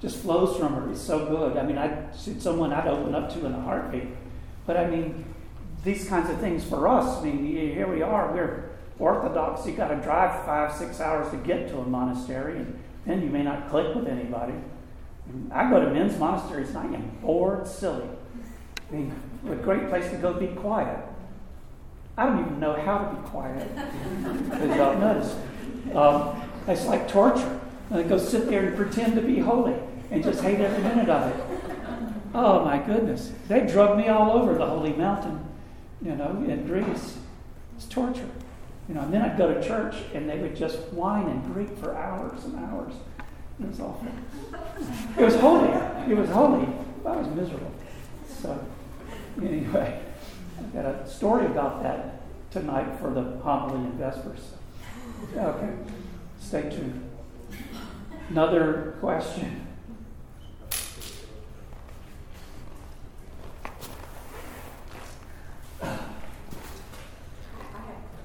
just 0.00 0.18
flows 0.18 0.56
from 0.56 0.74
her. 0.74 0.90
It's 0.90 1.00
so 1.00 1.26
good. 1.26 1.56
I 1.56 1.62
mean, 1.62 1.78
I, 1.78 2.12
she's 2.12 2.42
someone 2.42 2.72
I'd 2.72 2.86
open 2.86 3.14
up 3.14 3.32
to 3.34 3.46
in 3.46 3.52
a 3.52 3.60
heartbeat. 3.60 4.08
But 4.66 4.76
I 4.76 4.88
mean, 4.88 5.24
these 5.84 6.08
kinds 6.08 6.28
of 6.30 6.38
things 6.38 6.64
for 6.64 6.88
us, 6.88 7.18
I 7.18 7.24
mean, 7.24 7.46
here 7.46 7.86
we 7.86 8.02
are, 8.02 8.32
we're 8.32 8.70
Orthodox. 8.98 9.66
You 9.66 9.72
got 9.72 9.88
to 9.88 9.96
drive 9.96 10.44
five, 10.44 10.72
six 10.72 11.00
hours 11.00 11.30
to 11.30 11.36
get 11.38 11.68
to 11.68 11.78
a 11.78 11.84
monastery, 11.84 12.56
and 12.56 12.78
then 13.04 13.22
you 13.22 13.28
may 13.28 13.42
not 13.42 13.70
click 13.70 13.94
with 13.94 14.06
anybody. 14.06 14.54
I 15.50 15.68
go 15.70 15.80
to 15.80 15.90
men's 15.90 16.18
monasteries 16.18 16.68
and 16.68 16.78
I 16.78 16.84
am 16.84 17.18
bored 17.20 17.66
silly. 17.66 18.08
I 18.88 18.94
mean, 18.94 19.12
a 19.50 19.56
great 19.56 19.88
place 19.88 20.08
to 20.10 20.16
go 20.16 20.34
be 20.34 20.48
quiet. 20.48 21.04
I 22.16 22.26
don't 22.26 22.40
even 22.40 22.60
know 22.60 22.74
how 22.74 22.98
to 22.98 23.16
be 23.16 23.28
quiet, 23.28 23.68
as 23.76 24.76
y'all. 24.76 25.98
Um, 25.98 26.42
it's 26.66 26.86
like 26.86 27.08
torture. 27.08 27.60
And 27.90 27.98
they 27.98 28.04
go 28.04 28.18
sit 28.18 28.48
there 28.48 28.66
and 28.66 28.76
pretend 28.76 29.14
to 29.16 29.22
be 29.22 29.38
holy 29.38 29.74
and 30.10 30.22
just 30.22 30.42
hate 30.42 30.60
every 30.60 30.82
minute 30.82 31.08
of 31.08 31.34
it. 31.34 31.70
Oh 32.34 32.64
my 32.64 32.78
goodness. 32.78 33.32
They 33.48 33.66
drug 33.66 33.96
me 33.96 34.08
all 34.08 34.32
over 34.32 34.54
the 34.54 34.66
holy 34.66 34.92
mountain, 34.92 35.44
you 36.02 36.14
know, 36.14 36.30
in 36.46 36.66
Greece. 36.66 37.16
It's 37.76 37.86
torture. 37.86 38.28
You 38.88 38.94
know, 38.94 39.02
and 39.02 39.12
then 39.12 39.22
I'd 39.22 39.36
go 39.36 39.52
to 39.52 39.66
church 39.66 39.96
and 40.14 40.28
they 40.28 40.38
would 40.38 40.54
just 40.54 40.78
whine 40.92 41.26
and 41.28 41.44
greet 41.52 41.76
for 41.78 41.96
hours 41.96 42.44
and 42.44 42.56
hours. 42.56 42.92
It 43.60 43.68
was 43.68 43.80
awful. 43.80 44.06
It 45.18 45.24
was 45.24 45.36
holy. 45.36 45.70
It 46.10 46.16
was 46.16 46.28
holy. 46.30 46.68
I 47.04 47.16
was 47.16 47.28
miserable. 47.28 47.72
So 48.28 48.64
Anyway, 49.42 50.00
I've 50.58 50.72
got 50.72 50.86
a 50.86 51.06
story 51.08 51.44
about 51.46 51.82
that 51.82 52.22
tonight 52.50 52.98
for 52.98 53.10
the 53.10 53.38
homily 53.42 53.84
and 53.84 53.94
vespers. 53.94 54.52
Okay, 55.36 55.74
stay 56.40 56.62
tuned. 56.62 57.02
Another 58.28 58.96
question. 59.00 59.62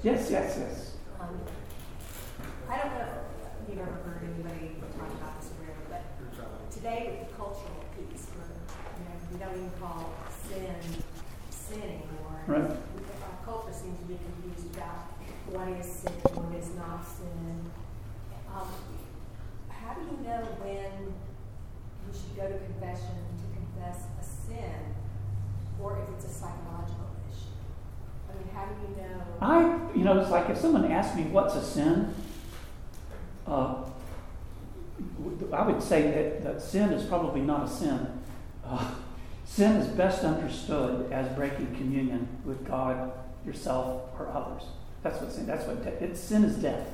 Yes, 0.03 0.31
yes, 0.31 0.57
yes. 0.57 0.93
Um, 1.19 1.39
I 2.67 2.77
don't 2.77 2.91
know 2.93 3.05
if 3.61 3.69
you've 3.69 3.77
ever 3.77 3.91
heard 3.91 4.23
anybody 4.23 4.73
talk 4.97 5.13
about 5.13 5.39
this 5.39 5.51
or 5.51 5.61
whatever, 5.61 5.85
but 5.87 6.71
today 6.71 7.19
with 7.19 7.29
the 7.29 7.35
cultural 7.37 7.85
piece, 7.93 8.25
where 8.33 8.49
you 8.97 9.05
know, 9.05 9.13
we 9.31 9.37
don't 9.37 9.53
even 9.53 9.79
call 9.79 10.13
sin 10.49 10.73
sin 11.51 11.83
anymore. 11.83 12.41
Right. 12.47 12.65
Our 12.65 13.45
culture 13.45 13.71
seems 13.71 13.99
to 13.99 14.05
be 14.05 14.17
confused 14.17 14.75
about 14.75 15.13
what 15.53 15.67
is 15.77 15.85
sin, 15.85 16.13
what 16.33 16.57
is 16.57 16.73
not 16.73 17.05
sin. 17.05 17.69
Um, 18.51 18.67
how 19.69 19.90
do 20.01 20.15
you 20.15 20.27
know 20.27 20.41
when 20.59 21.13
you 22.05 22.11
should 22.13 22.35
go 22.35 22.47
to 22.47 22.57
confession 22.65 23.15
to 23.37 23.45
confess 23.53 24.03
a 24.19 24.23
sin, 24.23 24.95
or 25.81 25.99
if 25.99 26.09
it's 26.15 26.25
a 26.25 26.29
psychological 26.29 27.09
issue? 27.29 27.55
I 28.29 28.37
mean, 28.37 28.49
how 28.53 28.65
do 28.65 28.75
you 28.81 29.01
know? 29.01 29.21
I, 29.41 29.97
you 29.97 30.03
know, 30.03 30.19
it's 30.19 30.31
like 30.31 30.49
if 30.49 30.57
someone 30.57 30.91
asked 30.91 31.15
me 31.15 31.23
what's 31.23 31.55
a 31.55 31.63
sin, 31.63 32.13
uh, 33.47 33.75
I 35.53 35.65
would 35.65 35.81
say 35.81 36.03
that, 36.11 36.43
that 36.43 36.61
sin 36.61 36.91
is 36.91 37.05
probably 37.05 37.41
not 37.41 37.67
a 37.67 37.69
sin. 37.69 38.07
Uh, 38.65 38.91
Sin 39.51 39.73
is 39.73 39.87
best 39.89 40.23
understood 40.23 41.11
as 41.11 41.27
breaking 41.35 41.75
communion 41.75 42.25
with 42.45 42.65
God, 42.65 43.11
yourself, 43.45 44.03
or 44.17 44.29
others. 44.29 44.63
That's 45.03 45.19
what 45.19 45.33
sin. 45.33 45.45
That's 45.45 45.67
what 45.67 45.83
de- 45.83 46.15
sin 46.15 46.45
is. 46.45 46.55
Death, 46.55 46.87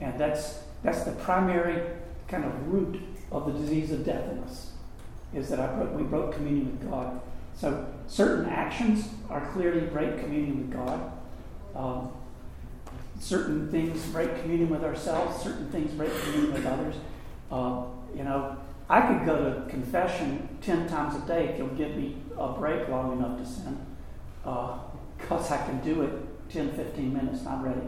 and 0.00 0.18
that's 0.18 0.60
that's 0.82 1.02
the 1.02 1.12
primary 1.12 1.82
kind 2.28 2.44
of 2.44 2.72
root 2.72 3.00
of 3.30 3.46
the 3.46 3.58
disease 3.58 3.90
of 3.90 4.04
death 4.04 4.30
in 4.30 4.38
us. 4.40 4.72
Is 5.32 5.48
that 5.48 5.60
I 5.60 5.66
broke, 5.66 5.94
we 5.96 6.02
broke 6.04 6.34
communion 6.34 6.78
with 6.78 6.90
God. 6.90 7.20
So 7.56 7.86
certain 8.06 8.46
actions 8.46 9.08
are 9.28 9.46
clearly 9.52 9.80
break 9.80 10.20
communion 10.20 10.58
with 10.58 10.72
God. 10.72 11.12
Um, 11.74 12.12
certain 13.20 13.70
things 13.70 14.04
break 14.06 14.40
communion 14.42 14.70
with 14.70 14.84
ourselves. 14.84 15.42
Certain 15.42 15.70
things 15.70 15.92
break 15.92 16.10
communion 16.22 16.52
with 16.52 16.66
others. 16.66 16.94
Uh, 17.50 17.84
you 18.16 18.22
know, 18.22 18.56
I 18.88 19.00
could 19.00 19.24
go 19.24 19.36
to 19.42 19.70
confession 19.70 20.48
10 20.60 20.88
times 20.88 21.22
a 21.22 21.26
day 21.26 21.48
if 21.48 21.58
you'll 21.58 21.68
give 21.68 21.96
me 21.96 22.16
a 22.36 22.48
break 22.52 22.88
long 22.88 23.12
enough 23.12 23.38
to 23.38 23.46
sin, 23.46 23.78
because 24.42 25.50
uh, 25.50 25.54
I 25.54 25.58
can 25.58 25.80
do 25.80 26.02
it 26.02 26.50
10, 26.50 26.72
15 26.74 27.12
minutes, 27.12 27.42
not 27.44 27.64
ready. 27.64 27.80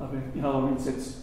I 0.00 0.06
mean, 0.06 0.32
you 0.34 0.42
know, 0.42 0.68
I 0.68 0.72
it's, 0.72 0.86
it's 0.86 1.22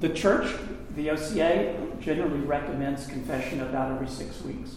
the 0.00 0.08
church, 0.10 0.54
the 0.94 1.10
OCA, 1.10 1.76
generally 2.00 2.40
recommends 2.40 3.06
confession 3.06 3.60
about 3.60 3.92
every 3.92 4.08
six 4.08 4.40
weeks. 4.42 4.76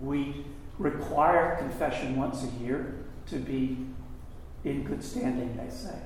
We 0.00 0.44
require 0.78 1.56
confession 1.56 2.16
once 2.16 2.44
a 2.44 2.62
year 2.62 3.04
to 3.28 3.36
be 3.36 3.78
in 4.64 4.82
good 4.84 5.02
standing, 5.02 5.56
they 5.56 5.70
say. 5.70 5.96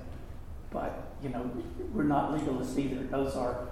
But, 0.70 1.12
you 1.22 1.30
know, 1.30 1.50
we're 1.92 2.02
not 2.02 2.32
legalists 2.32 2.78
either. 2.78 3.02
Those 3.04 3.34
are 3.34 3.68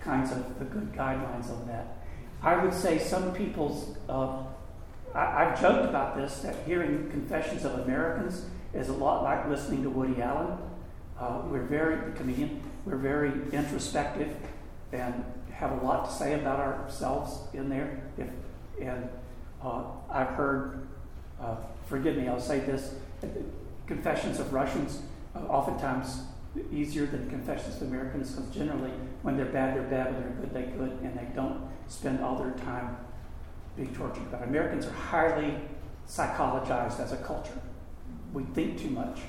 kinds 0.00 0.32
of 0.32 0.58
the 0.58 0.64
good 0.64 0.92
guidelines 0.92 1.50
on 1.50 1.66
that. 1.68 1.98
I 2.42 2.62
would 2.62 2.74
say 2.74 2.98
some 2.98 3.32
people's, 3.34 3.96
uh, 4.08 4.42
I, 5.14 5.44
have 5.44 5.60
joked 5.60 5.88
about 5.88 6.16
this, 6.16 6.40
that 6.40 6.56
hearing 6.66 7.10
confessions 7.10 7.64
of 7.64 7.80
Americans 7.80 8.46
is 8.72 8.88
a 8.88 8.94
lot 8.94 9.22
like 9.22 9.48
listening 9.48 9.82
to 9.82 9.90
Woody 9.90 10.20
Allen. 10.22 10.56
Uh, 11.18 11.42
we're 11.46 11.64
very, 11.64 12.10
the 12.10 12.16
comedian, 12.16 12.62
we're 12.84 12.96
very 12.96 13.32
introspective 13.52 14.34
and 14.92 15.24
have 15.52 15.72
a 15.72 15.84
lot 15.84 16.06
to 16.06 16.12
say 16.12 16.34
about 16.34 16.58
ourselves 16.58 17.38
in 17.52 17.68
there. 17.68 18.02
If, 18.16 18.28
and 18.80 19.08
uh, 19.62 19.82
I've 20.10 20.28
heard, 20.28 20.86
uh, 21.40 21.56
forgive 21.86 22.16
me, 22.16 22.28
I'll 22.28 22.40
say 22.40 22.60
this 22.60 22.94
confessions 23.86 24.40
of 24.40 24.52
Russians 24.52 25.02
uh, 25.34 25.40
oftentimes 25.40 26.22
easier 26.72 27.06
than 27.06 27.28
confessions 27.28 27.76
of 27.76 27.82
Americans 27.82 28.32
because 28.32 28.50
generally 28.54 28.90
when 29.22 29.36
they're 29.36 29.46
bad, 29.46 29.76
they're 29.76 29.82
bad, 29.82 30.12
when 30.14 30.22
they're 30.22 30.32
good, 30.40 30.54
they're 30.54 30.78
good, 30.78 30.98
and 31.02 31.18
they 31.18 31.26
don't 31.34 31.60
spend 31.88 32.22
all 32.22 32.36
their 32.36 32.52
time 32.64 32.96
being 33.76 33.94
tortured. 33.94 34.30
But 34.30 34.42
Americans 34.42 34.86
are 34.86 34.92
highly 34.92 35.54
psychologized 36.08 36.98
as 37.00 37.12
a 37.12 37.16
culture. 37.18 37.60
We 38.32 38.44
think 38.44 38.80
too 38.80 38.90
much. 38.90 39.20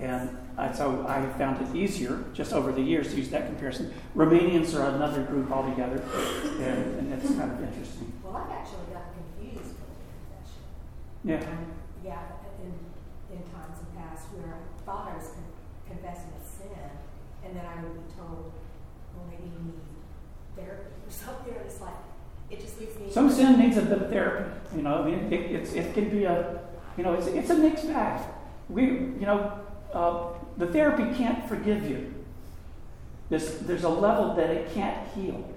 And 0.00 0.34
uh, 0.56 0.72
so 0.72 1.04
I 1.06 1.18
have 1.18 1.36
found 1.36 1.60
it 1.60 1.76
easier 1.76 2.24
just 2.32 2.54
over 2.54 2.72
the 2.72 2.80
years 2.80 3.10
to 3.10 3.16
use 3.16 3.28
that 3.30 3.46
comparison. 3.46 3.92
Romanians 4.16 4.74
are 4.74 4.94
another 4.94 5.22
group 5.24 5.50
altogether, 5.50 6.02
and, 6.58 6.98
and 6.98 7.12
it's 7.12 7.28
kind 7.34 7.52
of 7.52 7.62
interesting. 7.62 8.10
Well, 8.24 8.36
I've 8.36 8.50
actually 8.50 8.88
gotten 8.92 9.12
confused 9.36 9.76
with 9.76 10.00
confession. 10.08 10.62
Yeah. 11.22 11.44
Um, 11.44 11.66
yeah, 12.02 12.22
in, 12.64 12.72
in 13.36 13.42
times 13.52 13.76
past 13.94 14.32
where 14.32 14.56
I 14.56 14.82
thought 14.86 15.12
I 15.12 15.18
was 15.18 15.28
con- 15.28 15.52
confessing 15.86 16.32
a 16.32 16.44
sin, 16.48 16.90
and 17.44 17.54
then 17.54 17.66
I 17.66 17.82
would 17.82 17.92
be 17.92 18.14
told, 18.16 18.52
well, 19.14 19.26
maybe 19.28 19.52
you 19.52 19.60
need 19.64 19.84
therapy 20.56 20.96
or 21.06 21.10
something. 21.12 21.54
And 21.54 21.66
it's 21.66 21.80
like, 21.82 22.00
it 22.48 22.58
just 22.58 22.80
leaves 22.80 22.98
me. 22.98 23.10
Some 23.10 23.30
sin 23.30 23.58
needs 23.58 23.76
a 23.76 23.82
bit 23.82 24.00
of 24.00 24.08
therapy. 24.08 24.50
You 24.74 24.82
know, 24.82 25.02
I 25.02 25.04
mean, 25.04 25.30
it, 25.30 25.52
it's, 25.52 25.74
it 25.74 25.92
can 25.92 26.08
be 26.08 26.24
a, 26.24 26.62
you 26.96 27.04
know, 27.04 27.12
it's, 27.12 27.26
it's 27.26 27.50
a 27.50 27.54
mixed 27.54 27.86
bag. 27.86 28.22
We, 28.70 28.84
you 28.84 29.26
know, 29.26 29.60
uh, 29.92 30.28
the 30.56 30.66
therapy 30.66 31.14
can't 31.16 31.48
forgive 31.48 31.88
you. 31.88 32.14
There's, 33.28 33.58
there's 33.60 33.84
a 33.84 33.88
level 33.88 34.34
that 34.34 34.50
it 34.50 34.72
can't 34.74 35.06
heal. 35.14 35.48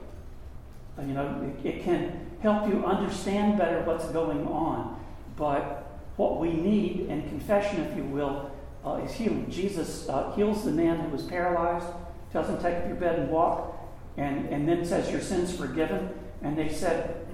Uh, 0.98 1.02
you 1.02 1.13
know, 1.13 1.54
it, 1.63 1.65
it 1.65 1.84
can 1.84 2.28
help 2.41 2.67
you 2.67 2.86
understand 2.86 3.58
better 3.58 3.82
what's 3.82 4.06
going 4.08 4.46
on. 4.48 5.00
But 5.36 5.89
what 6.15 6.39
we 6.39 6.54
need, 6.54 7.08
in 7.10 7.28
confession, 7.30 7.82
if 7.82 7.98
you 7.98 8.04
will, 8.04 8.52
uh, 8.86 9.02
is 9.04 9.13
healing. 9.13 9.50
Jesus 9.50 10.08
uh, 10.10 10.32
heals 10.34 10.63
the 10.63 10.72
man 10.72 11.00
who 11.00 11.10
was 11.10 11.24
paralyzed, 11.24 11.88
tells 12.32 12.50
him, 12.50 12.58
Take 12.58 12.78
up 12.78 12.88
your 12.88 12.96
bed 12.96 13.19
and 13.19 13.30
walk, 13.32 13.76
and, 14.17 14.48
and 14.50 14.67
then 14.67 14.86
says, 14.86 15.12
Your 15.12 15.22
sin's 15.22 15.56
forgiven. 15.56 16.10
And 16.43 16.58
they 16.58 16.69
said, 16.69 17.26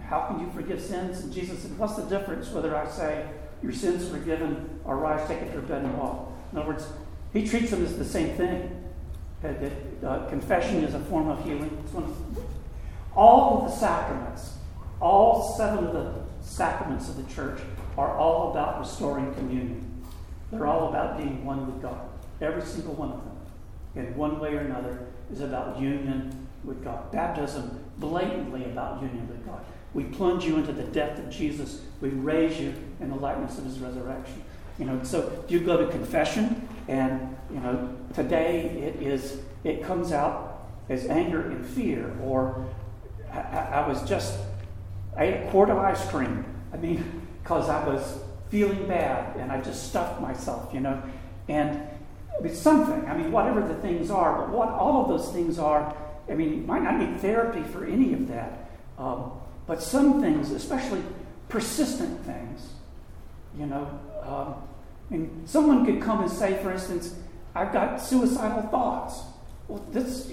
How 0.00 0.26
can 0.26 0.40
you 0.40 0.50
forgive 0.52 0.80
sins? 0.80 1.20
And 1.20 1.32
Jesus 1.32 1.60
said, 1.60 1.78
What's 1.78 1.94
the 1.94 2.04
difference 2.04 2.50
whether 2.50 2.74
I 2.74 2.88
say, 2.88 3.26
your 3.62 3.72
sins 3.72 4.08
forgiven, 4.08 4.80
or 4.84 4.96
rise, 4.96 5.26
take 5.28 5.42
up 5.42 5.52
your 5.52 5.62
bed 5.62 5.84
and 5.84 5.98
walk. 5.98 6.32
In 6.52 6.58
other 6.58 6.68
words, 6.68 6.86
he 7.32 7.46
treats 7.46 7.70
them 7.70 7.84
as 7.84 7.96
the 7.96 8.04
same 8.04 8.36
thing. 8.36 8.78
That, 9.42 9.60
that 9.60 10.08
uh, 10.08 10.28
confession 10.28 10.84
is 10.84 10.94
a 10.94 11.00
form 11.00 11.28
of 11.28 11.42
healing. 11.44 11.84
all 13.16 13.58
of 13.58 13.70
the 13.70 13.76
sacraments, 13.76 14.54
all 15.00 15.54
seven 15.56 15.86
of 15.86 15.92
the 15.92 16.14
sacraments 16.40 17.08
of 17.08 17.16
the 17.16 17.34
church, 17.34 17.60
are 17.98 18.16
all 18.16 18.52
about 18.52 18.78
restoring 18.78 19.34
communion. 19.34 20.04
They're 20.50 20.66
all 20.66 20.88
about 20.88 21.18
being 21.18 21.44
one 21.44 21.66
with 21.66 21.82
God. 21.82 22.08
Every 22.40 22.62
single 22.62 22.94
one 22.94 23.10
of 23.10 23.24
them, 23.24 24.06
in 24.06 24.16
one 24.16 24.38
way 24.38 24.54
or 24.54 24.60
another, 24.60 25.06
is 25.32 25.40
about 25.40 25.80
union 25.80 26.46
with 26.64 26.84
God. 26.84 27.10
Baptism, 27.10 27.82
blatantly 27.98 28.64
about 28.66 29.02
union 29.02 29.26
with 29.28 29.44
God. 29.46 29.64
We 29.94 30.04
plunge 30.04 30.44
you 30.44 30.56
into 30.56 30.72
the 30.72 30.84
death 30.84 31.18
of 31.18 31.30
Jesus. 31.30 31.82
We 32.02 32.10
raise 32.10 32.60
you 32.60 32.74
in 33.00 33.10
the 33.10 33.16
likeness 33.16 33.56
of 33.58 33.64
his 33.64 33.78
resurrection. 33.78 34.42
You 34.78 34.86
know, 34.86 35.00
so 35.04 35.44
you 35.48 35.60
go 35.60 35.76
to 35.76 35.90
confession, 35.90 36.68
and 36.88 37.36
you 37.50 37.60
know, 37.60 37.96
today 38.12 38.66
it 38.70 39.02
is 39.02 39.40
it 39.62 39.84
comes 39.84 40.10
out 40.10 40.68
as 40.88 41.06
anger 41.06 41.40
and 41.42 41.64
fear, 41.64 42.14
or 42.20 42.66
I, 43.32 43.38
I 43.38 43.88
was 43.88 44.02
just 44.02 44.38
I 45.16 45.24
ate 45.24 45.46
a 45.46 45.50
quart 45.50 45.70
of 45.70 45.78
ice 45.78 46.04
cream. 46.10 46.44
I 46.72 46.76
mean, 46.76 47.22
because 47.42 47.68
I 47.68 47.86
was 47.86 48.18
feeling 48.50 48.88
bad 48.88 49.36
and 49.36 49.52
I 49.52 49.60
just 49.60 49.88
stuffed 49.88 50.20
myself, 50.20 50.74
you 50.74 50.80
know. 50.80 51.00
And 51.48 51.82
it's 52.42 52.58
something. 52.58 53.08
I 53.08 53.16
mean, 53.16 53.30
whatever 53.30 53.60
the 53.60 53.74
things 53.74 54.10
are, 54.10 54.40
but 54.40 54.50
what 54.50 54.68
all 54.70 55.02
of 55.02 55.08
those 55.08 55.32
things 55.32 55.58
are, 55.58 55.94
I 56.28 56.34
mean, 56.34 56.50
you 56.50 56.62
might 56.62 56.82
not 56.82 56.98
need 56.98 57.20
therapy 57.20 57.62
for 57.62 57.84
any 57.84 58.12
of 58.12 58.26
that. 58.28 58.70
Um, 58.98 59.32
but 59.66 59.80
some 59.80 60.20
things, 60.20 60.50
especially 60.50 61.02
persistent 61.52 62.24
things, 62.24 62.72
you 63.58 63.66
know, 63.66 64.00
um, 64.24 64.54
mean, 65.12 65.42
someone 65.44 65.84
could 65.84 66.00
come 66.00 66.22
and 66.22 66.30
say, 66.30 66.60
for 66.62 66.72
instance, 66.72 67.14
I've 67.54 67.72
got 67.72 68.00
suicidal 68.00 68.62
thoughts. 68.62 69.20
Well, 69.68 69.84
this, 69.90 70.30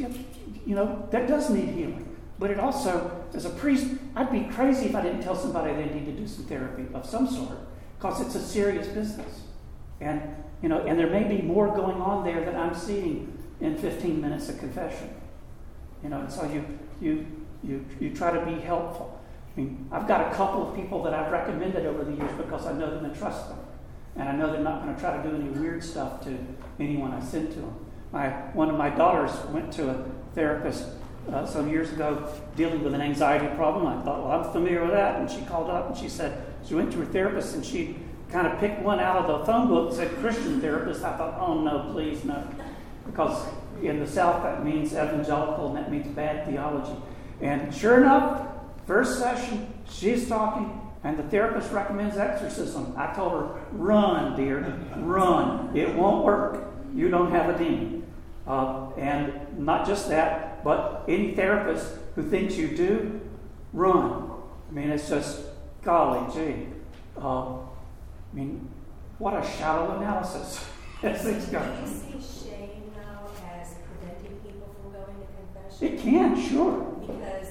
you 0.66 0.76
know, 0.76 1.06
that 1.12 1.28
does 1.28 1.50
need 1.50 1.68
healing. 1.70 2.18
But 2.40 2.52
it 2.52 2.60
also, 2.60 3.26
as 3.34 3.44
a 3.44 3.50
priest, 3.50 3.88
I'd 4.16 4.32
be 4.32 4.46
crazy 4.56 4.86
if 4.86 4.96
I 4.96 5.02
didn't 5.02 5.22
tell 5.22 5.36
somebody 5.36 5.74
they 5.74 5.94
need 5.94 6.06
to 6.06 6.14
do 6.14 6.26
some 6.26 6.46
therapy 6.46 6.86
of 6.94 7.06
some 7.06 7.28
sort, 7.28 7.58
because 7.98 8.22
it's 8.22 8.36
a 8.36 8.42
serious 8.42 8.88
business. 8.88 9.42
And, 10.00 10.22
you 10.64 10.70
know, 10.70 10.86
and 10.86 10.98
there 10.98 11.10
may 11.10 11.26
be 11.26 11.42
more 11.42 11.68
going 11.68 12.00
on 12.00 12.24
there 12.24 12.46
that 12.46 12.56
I'm 12.56 12.74
seeing 12.74 13.38
in 13.60 13.78
15 13.78 14.22
minutes 14.22 14.48
of 14.48 14.58
confession. 14.58 15.14
You 16.02 16.10
know, 16.10 16.22
and 16.22 16.32
so 16.32 16.46
you, 16.46 16.64
you, 17.02 17.28
you, 17.62 17.86
you 18.00 18.16
try 18.16 18.32
to 18.32 18.46
be 18.46 18.62
helpful. 18.62 19.19
Mean, 19.60 19.90
I've 19.92 20.08
got 20.08 20.32
a 20.32 20.36
couple 20.36 20.70
of 20.70 20.76
people 20.76 21.04
that 21.04 21.14
I've 21.14 21.32
recommended 21.32 21.86
over 21.86 22.06
the 22.06 22.14
years 22.14 22.32
because 22.38 22.66
I 22.66 22.72
know 22.72 22.90
them 22.90 23.04
and 23.04 23.16
trust 23.16 23.50
them. 23.50 23.60
And 24.16 24.30
I 24.30 24.32
know 24.32 24.52
they're 24.52 24.62
not 24.62 24.84
going 24.84 24.96
to 24.96 25.02
try 25.02 25.22
to 25.22 25.30
do 25.30 25.36
any 25.36 25.50
weird 25.50 25.84
stuff 25.84 26.24
to 26.24 26.38
anyone 26.80 27.12
I 27.12 27.20
send 27.20 27.52
to 27.52 27.60
them. 27.60 27.76
My, 28.14 28.30
one 28.54 28.70
of 28.70 28.78
my 28.78 28.90
daughters 28.90 29.32
went 29.50 29.74
to 29.74 29.90
a 29.90 30.06
therapist 30.34 30.86
uh, 31.30 31.46
some 31.46 31.70
years 31.70 31.92
ago 31.92 32.34
dealing 32.56 32.84
with 32.84 32.94
an 32.94 33.02
anxiety 33.02 33.54
problem. 33.56 33.86
I 33.86 34.02
thought, 34.02 34.24
well, 34.24 34.32
I'm 34.32 34.52
familiar 34.52 34.82
with 34.82 34.92
that. 34.92 35.20
And 35.20 35.30
she 35.30 35.42
called 35.42 35.70
up 35.70 35.90
and 35.90 35.98
she 35.98 36.08
said, 36.08 36.42
she 36.66 36.74
went 36.76 36.92
to 36.94 37.00
her 37.00 37.06
therapist 37.06 37.54
and 37.54 37.66
she 37.66 37.98
kind 38.32 38.48
of 38.48 38.58
picked 38.60 38.82
one 38.82 39.02
out 39.02 39.18
of 39.18 39.28
the 39.28 39.46
phone 39.46 39.68
book 39.68 39.94
said 39.94 40.16
Christian 40.18 40.62
therapist. 40.62 41.04
I 41.04 41.18
thought, 41.18 41.38
oh, 41.38 41.62
no, 41.62 41.92
please, 41.92 42.24
no. 42.24 42.48
Because 43.06 43.46
in 43.84 44.00
the 44.00 44.08
South, 44.08 44.42
that 44.44 44.64
means 44.64 44.94
evangelical 44.94 45.68
and 45.68 45.76
that 45.76 45.92
means 45.92 46.08
bad 46.16 46.48
theology. 46.48 46.98
And 47.42 47.74
sure 47.74 47.98
enough, 47.98 48.59
First 48.90 49.20
session, 49.20 49.72
she's 49.88 50.28
talking, 50.28 50.82
and 51.04 51.16
the 51.16 51.22
therapist 51.22 51.72
recommends 51.72 52.18
exorcism. 52.18 52.96
I 52.98 53.14
told 53.14 53.34
her, 53.34 53.62
run, 53.72 54.36
dear, 54.36 54.62
run. 54.98 55.78
It 55.78 55.94
won't 55.94 56.26
work. 56.26 56.74
You 56.96 57.12
don't 57.12 57.30
have 57.30 57.54
a 57.54 57.58
demon. 57.60 58.12
Uh, 58.48 58.90
and 58.98 59.60
not 59.60 59.86
just 59.86 60.10
that, 60.10 60.64
but 60.64 61.06
any 61.08 61.36
therapist 61.36 62.00
who 62.16 62.28
thinks 62.32 62.56
you 62.56 62.76
do, 62.76 63.22
run. 63.74 64.32
I 64.68 64.74
mean, 64.74 64.90
it's 64.90 65.08
just, 65.08 65.40
golly 65.84 66.26
gee. 66.34 66.66
Uh, 67.16 67.58
I 67.58 67.60
mean, 68.34 68.68
what 69.20 69.36
a 69.36 69.48
shallow 69.48 69.98
analysis 69.98 70.66
Can 71.02 71.12
you 71.12 71.20
see 71.20 71.30
shame, 71.30 71.42
though, 71.44 71.44
as 71.44 71.44
things 71.44 71.46
go. 71.46 71.60
Do 71.60 71.82
you 71.82 72.22
see 72.24 72.50
shame, 72.50 72.92
though, 72.96 73.30
as 73.54 73.76
preventing 73.86 74.40
people 74.40 74.76
from 74.82 74.94
going 74.94 75.06
to 75.06 75.28
confession? 75.38 75.88
It 75.88 76.02
can, 76.02 76.50
sure. 76.50 76.82
Because 77.02 77.50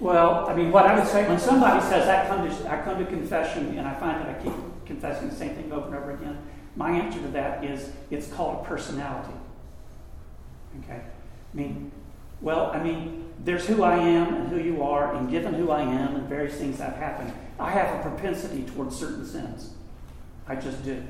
Well, 0.00 0.46
I 0.46 0.54
mean, 0.54 0.70
what 0.70 0.86
I 0.86 0.98
would 0.98 1.08
say 1.08 1.26
when 1.28 1.38
somebody 1.38 1.80
says, 1.80 2.08
I 2.08 2.26
come 2.26 2.48
to, 2.48 2.70
I 2.70 2.82
come 2.82 2.98
to 2.98 3.06
confession 3.06 3.78
and 3.78 3.88
I 3.88 3.94
find 3.94 4.20
that 4.20 4.28
I 4.28 4.42
keep 4.42 4.52
confessing 4.84 5.28
the 5.28 5.34
same 5.34 5.54
thing 5.54 5.72
over 5.72 5.86
and 5.86 5.96
over 5.96 6.12
again, 6.12 6.38
my 6.76 6.90
answer 6.90 7.20
to 7.20 7.28
that 7.28 7.64
is 7.64 7.90
it's 8.10 8.28
called 8.28 8.64
a 8.64 8.68
personality. 8.68 9.34
Okay? 10.84 11.00
I 11.00 11.56
mean, 11.56 11.90
well, 12.40 12.70
I 12.72 12.82
mean, 12.82 13.24
there's 13.42 13.66
who 13.66 13.82
I 13.82 13.96
am 13.96 14.34
and 14.34 14.48
who 14.48 14.58
you 14.58 14.82
are, 14.82 15.14
and 15.14 15.30
given 15.30 15.54
who 15.54 15.70
I 15.70 15.82
am 15.82 16.16
and 16.16 16.28
various 16.28 16.56
things 16.56 16.78
that 16.78 16.90
have 16.90 16.98
happened, 16.98 17.32
I 17.58 17.70
have 17.70 17.98
a 17.98 18.02
propensity 18.02 18.62
towards 18.64 18.94
certain 18.94 19.24
sins. 19.24 19.70
I 20.46 20.56
just 20.56 20.84
do. 20.84 21.02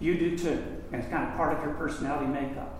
You 0.00 0.16
do 0.16 0.38
too. 0.38 0.62
And 0.92 1.02
it's 1.02 1.10
kind 1.10 1.28
of 1.28 1.36
part 1.36 1.56
of 1.56 1.64
your 1.64 1.74
personality 1.74 2.26
makeup. 2.26 2.74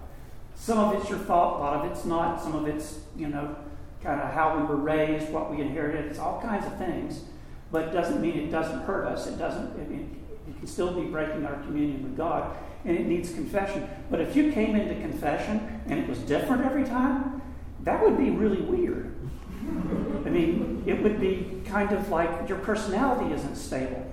some 0.54 0.78
of 0.78 1.00
it's 1.00 1.08
your 1.08 1.18
fault, 1.20 1.58
a 1.58 1.60
lot 1.60 1.84
of 1.84 1.92
it's 1.92 2.04
not. 2.04 2.42
Some 2.42 2.54
of 2.54 2.66
it's, 2.66 3.00
you 3.16 3.28
know, 3.28 3.56
kind 4.02 4.20
of 4.20 4.32
how 4.32 4.56
we 4.56 4.64
were 4.64 4.76
raised, 4.76 5.30
what 5.30 5.50
we 5.50 5.60
inherited. 5.60 6.06
It's 6.06 6.18
all 6.18 6.40
kinds 6.40 6.66
of 6.66 6.76
things. 6.78 7.22
But 7.70 7.88
it 7.88 7.90
doesn't 7.92 8.20
mean 8.20 8.38
it 8.38 8.50
doesn't 8.50 8.80
hurt 8.80 9.06
us. 9.06 9.26
It 9.26 9.38
doesn't, 9.38 9.78
it, 9.78 9.90
mean 9.90 10.16
it 10.48 10.58
can 10.58 10.66
still 10.66 10.92
be 10.92 11.06
breaking 11.06 11.44
our 11.44 11.60
communion 11.62 12.02
with 12.02 12.16
God, 12.16 12.56
and 12.84 12.96
it 12.96 13.06
needs 13.06 13.32
confession. 13.32 13.88
But 14.10 14.20
if 14.20 14.34
you 14.34 14.52
came 14.52 14.74
into 14.74 14.94
confession 14.94 15.82
and 15.86 15.98
it 15.98 16.08
was 16.08 16.18
different 16.20 16.64
every 16.64 16.84
time, 16.84 17.42
that 17.82 18.02
would 18.02 18.16
be 18.16 18.30
really 18.30 18.62
weird. 18.62 19.14
I 20.26 20.30
mean, 20.30 20.82
it 20.86 21.02
would 21.02 21.20
be 21.20 21.60
kind 21.66 21.92
of 21.92 22.08
like 22.08 22.48
your 22.48 22.58
personality 22.58 23.34
isn't 23.34 23.56
stable. 23.56 24.04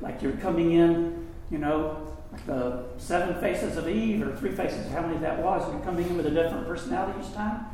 Like 0.00 0.22
you're 0.22 0.32
coming 0.32 0.72
in, 0.72 1.28
you 1.50 1.58
know, 1.58 2.11
the 2.46 2.84
seven 2.98 3.40
faces 3.40 3.76
of 3.76 3.88
Eve 3.88 4.22
or 4.22 4.36
three 4.36 4.52
faces, 4.52 4.90
how 4.90 5.02
many 5.02 5.18
that 5.18 5.42
was, 5.42 5.70
you're 5.72 5.82
coming 5.82 6.06
in 6.06 6.16
with 6.16 6.26
a 6.26 6.30
different 6.30 6.66
personality 6.66 7.18
each 7.20 7.34
time. 7.34 7.66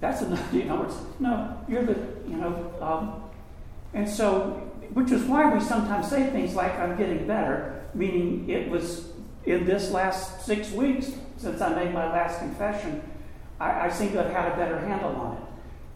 That's 0.00 0.22
enough, 0.22 0.48
you 0.52 0.64
know, 0.64 0.84
it's, 0.84 0.96
no, 1.18 1.58
you're 1.68 1.84
the, 1.84 1.96
you 2.28 2.36
know, 2.36 2.72
um, 2.80 3.22
and 3.94 4.08
so, 4.08 4.62
which 4.92 5.10
is 5.10 5.22
why 5.24 5.52
we 5.52 5.60
sometimes 5.60 6.08
say 6.08 6.30
things 6.30 6.54
like, 6.54 6.78
I'm 6.78 6.96
getting 6.96 7.26
better, 7.26 7.84
meaning 7.94 8.48
it 8.48 8.68
was 8.68 9.08
in 9.44 9.64
this 9.64 9.90
last 9.90 10.44
six 10.44 10.70
weeks 10.72 11.12
since 11.36 11.60
I 11.60 11.74
made 11.74 11.92
my 11.92 12.10
last 12.10 12.38
confession, 12.38 13.02
I, 13.60 13.86
I 13.86 13.88
seem 13.90 14.12
to 14.12 14.22
have 14.22 14.32
had 14.32 14.52
a 14.52 14.56
better 14.56 14.78
handle 14.78 15.14
on 15.16 15.36
it. 15.36 15.42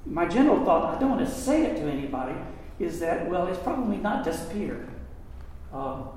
My 0.06 0.26
general 0.26 0.64
thought, 0.64 0.96
I 0.96 1.00
don't 1.00 1.10
want 1.10 1.26
to 1.26 1.32
say 1.32 1.66
it 1.66 1.76
to 1.76 1.82
anybody, 1.82 2.34
is 2.78 3.00
that, 3.00 3.28
well, 3.28 3.46
it's 3.46 3.58
probably 3.58 3.98
not 3.98 4.24
disappeared. 4.24 4.88
Um, 5.72 6.08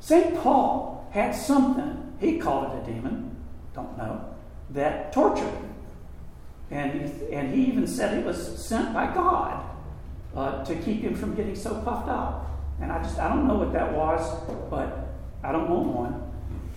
St. 0.00 0.34
Paul 0.36 0.97
had 1.10 1.34
something, 1.34 2.16
he 2.20 2.38
called 2.38 2.72
it 2.72 2.82
a 2.82 2.92
demon, 2.92 3.36
don't 3.74 3.96
know, 3.96 4.34
that 4.70 5.12
tortured 5.12 5.44
him. 5.44 5.74
And 6.70 6.92
he, 6.92 7.32
and 7.32 7.54
he 7.54 7.64
even 7.64 7.86
said 7.86 8.18
it 8.18 8.24
was 8.24 8.58
sent 8.58 8.92
by 8.92 9.12
God 9.14 9.64
uh, 10.36 10.64
to 10.64 10.74
keep 10.76 11.00
him 11.00 11.14
from 11.14 11.34
getting 11.34 11.56
so 11.56 11.80
puffed 11.82 12.08
up. 12.08 12.44
And 12.80 12.92
I 12.92 13.02
just, 13.02 13.18
I 13.18 13.28
don't 13.28 13.48
know 13.48 13.54
what 13.54 13.72
that 13.72 13.92
was, 13.92 14.20
but 14.70 15.08
I 15.42 15.52
don't 15.52 15.68
want 15.68 15.86
one. 15.86 16.28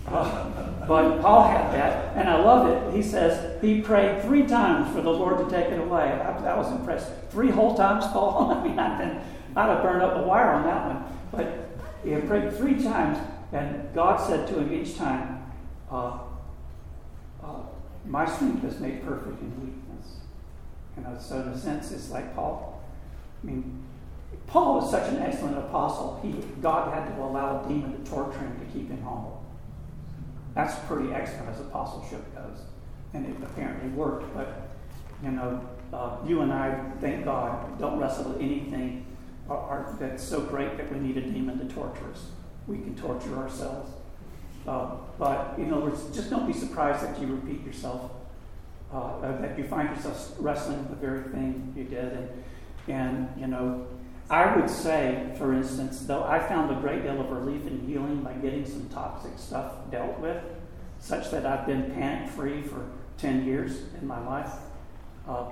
Uh, 0.06 0.86
but 0.86 1.20
Paul 1.20 1.48
had 1.48 1.72
that, 1.74 2.16
and 2.16 2.28
I 2.28 2.42
love 2.42 2.68
it. 2.68 2.96
He 2.96 3.02
says 3.02 3.60
he 3.62 3.80
prayed 3.80 4.22
three 4.22 4.46
times 4.46 4.92
for 4.94 5.00
the 5.00 5.10
Lord 5.10 5.38
to 5.38 5.54
take 5.54 5.70
it 5.70 5.78
away. 5.78 6.02
I, 6.02 6.56
was 6.56 6.72
impressed. 6.72 7.12
Three 7.30 7.50
whole 7.50 7.76
times, 7.76 8.04
Paul. 8.06 8.50
I 8.52 8.66
mean, 8.66 8.78
I'd 8.78 9.22
have 9.54 9.82
burned 9.82 10.02
up 10.02 10.16
a 10.16 10.26
wire 10.26 10.50
on 10.50 10.64
that 10.64 10.86
one. 10.86 11.04
But 11.30 11.68
he 12.04 12.16
prayed 12.26 12.52
three 12.56 12.82
times, 12.82 13.18
and 13.52 13.94
God 13.94 14.16
said 14.16 14.48
to 14.48 14.60
him 14.60 14.72
each 14.72 14.96
time, 14.96 15.52
uh, 15.90 16.18
uh, 17.42 17.62
"My 18.06 18.24
strength 18.24 18.64
is 18.64 18.80
made 18.80 19.04
perfect 19.04 19.40
in 19.40 19.50
weakness." 19.60 20.18
Know, 20.96 21.18
so 21.18 21.40
in 21.40 21.48
a 21.48 21.58
sense, 21.58 21.90
it's 21.90 22.10
like 22.10 22.34
Paul. 22.34 22.80
I 23.42 23.46
mean, 23.46 23.82
Paul 24.46 24.76
was 24.76 24.90
such 24.90 25.08
an 25.10 25.18
excellent 25.18 25.58
apostle. 25.58 26.20
He, 26.22 26.32
God 26.60 26.92
had 26.92 27.14
to 27.14 27.22
allow 27.22 27.64
a 27.64 27.68
demon 27.68 27.92
to 27.92 28.10
torture 28.10 28.38
him 28.38 28.58
to 28.60 28.66
keep 28.66 28.88
him 28.88 29.02
humble. 29.02 29.42
That's 30.54 30.78
pretty 30.86 31.12
excellent 31.12 31.48
as 31.48 31.60
apostleship 31.60 32.34
goes. 32.34 32.58
And 33.14 33.26
it 33.26 33.36
apparently 33.42 33.88
worked. 33.90 34.32
But, 34.34 34.68
you 35.24 35.30
know, 35.30 35.66
uh, 35.92 36.18
you 36.26 36.42
and 36.42 36.52
I, 36.52 36.92
thank 37.00 37.24
God, 37.24 37.78
don't 37.78 37.98
wrestle 37.98 38.32
with 38.32 38.42
anything 38.42 39.06
or 39.48 39.96
that's 39.98 40.22
so 40.22 40.40
great 40.40 40.76
that 40.76 40.92
we 40.92 40.98
need 40.98 41.16
a 41.16 41.20
demon 41.22 41.58
to 41.58 41.74
torture 41.74 42.10
us. 42.10 42.26
We 42.66 42.78
can 42.78 42.94
torture 42.94 43.36
ourselves. 43.36 43.90
Uh, 44.66 44.94
but, 45.18 45.54
in 45.58 45.72
other 45.72 45.86
words, 45.86 46.04
just 46.14 46.30
don't 46.30 46.46
be 46.46 46.52
surprised 46.52 47.04
that 47.04 47.20
you 47.20 47.26
repeat 47.26 47.64
yourself, 47.64 48.12
uh, 48.92 49.20
that 49.40 49.58
you 49.58 49.64
find 49.64 49.88
yourself 49.94 50.34
wrestling 50.38 50.78
with 50.78 50.90
the 50.90 51.06
very 51.06 51.24
thing 51.24 51.72
you 51.76 51.84
did. 51.84 52.12
And, 52.12 52.28
and, 52.88 53.28
you 53.40 53.48
know, 53.48 53.86
I 54.30 54.56
would 54.56 54.70
say, 54.70 55.34
for 55.36 55.52
instance, 55.52 56.00
though 56.00 56.24
I 56.24 56.38
found 56.38 56.70
a 56.70 56.80
great 56.80 57.02
deal 57.02 57.20
of 57.20 57.30
relief 57.30 57.66
and 57.66 57.88
healing 57.88 58.22
by 58.22 58.32
getting 58.34 58.64
some 58.64 58.88
toxic 58.88 59.32
stuff 59.36 59.72
dealt 59.90 60.18
with, 60.20 60.42
such 61.00 61.30
that 61.32 61.44
I've 61.44 61.66
been 61.66 61.90
panic 61.90 62.30
free 62.30 62.62
for 62.62 62.86
10 63.18 63.44
years 63.44 63.78
in 64.00 64.06
my 64.06 64.24
life, 64.24 64.52
uh, 65.28 65.46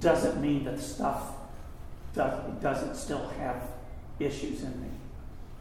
doesn't 0.00 0.40
mean 0.40 0.64
that 0.64 0.80
stuff 0.80 1.34
does, 2.14 2.62
doesn't 2.62 2.96
still 2.96 3.28
have 3.38 3.62
issues 4.18 4.62
in 4.62 4.80
me. 4.80 4.88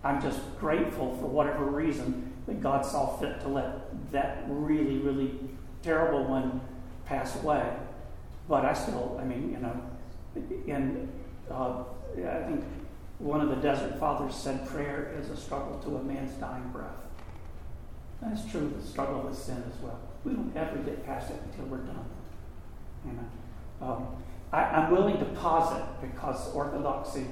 I'm 0.04 0.22
just 0.22 0.40
grateful 0.60 1.16
for 1.16 1.28
whatever 1.28 1.66
reason 1.66 2.34
that 2.46 2.62
God 2.62 2.86
saw 2.86 3.16
fit 3.18 3.40
to 3.42 3.48
let 3.48 4.12
that 4.12 4.44
really, 4.48 4.98
really 4.98 5.40
terrible 5.82 6.26
one 6.26 6.60
pass 7.06 7.42
away. 7.42 7.66
But 8.50 8.66
I 8.66 8.74
still, 8.74 9.18
I 9.20 9.24
mean, 9.24 9.52
you 9.52 9.60
know, 9.60 9.82
and 10.68 11.10
uh, 11.50 11.84
I 12.18 12.44
think 12.44 12.64
one 13.20 13.40
of 13.40 13.50
the 13.50 13.56
desert 13.56 13.98
fathers 14.00 14.36
said 14.36 14.68
prayer 14.68 15.16
is 15.20 15.30
a 15.30 15.38
struggle 15.38 15.80
to 15.80 15.98
a 15.98 16.04
man's 16.04 16.34
dying 16.34 16.70
breath. 16.74 16.90
That's 18.22 18.50
true 18.52 18.74
the 18.78 18.86
struggle 18.86 19.22
with 19.22 19.38
sin 19.38 19.64
as 19.74 19.82
well. 19.82 20.00
We 20.24 20.34
don't 20.34 20.56
ever 20.56 20.78
get 20.78 21.06
past 21.06 21.30
it 21.30 21.38
until 21.46 21.66
we're 21.66 21.86
done. 21.86 22.06
Know? 23.06 23.86
Um, 23.86 24.08
I, 24.52 24.84
am 24.84 24.92
willing 24.92 25.18
to 25.18 25.26
posit, 25.26 25.84
because 26.02 26.54
orthodoxy 26.54 27.26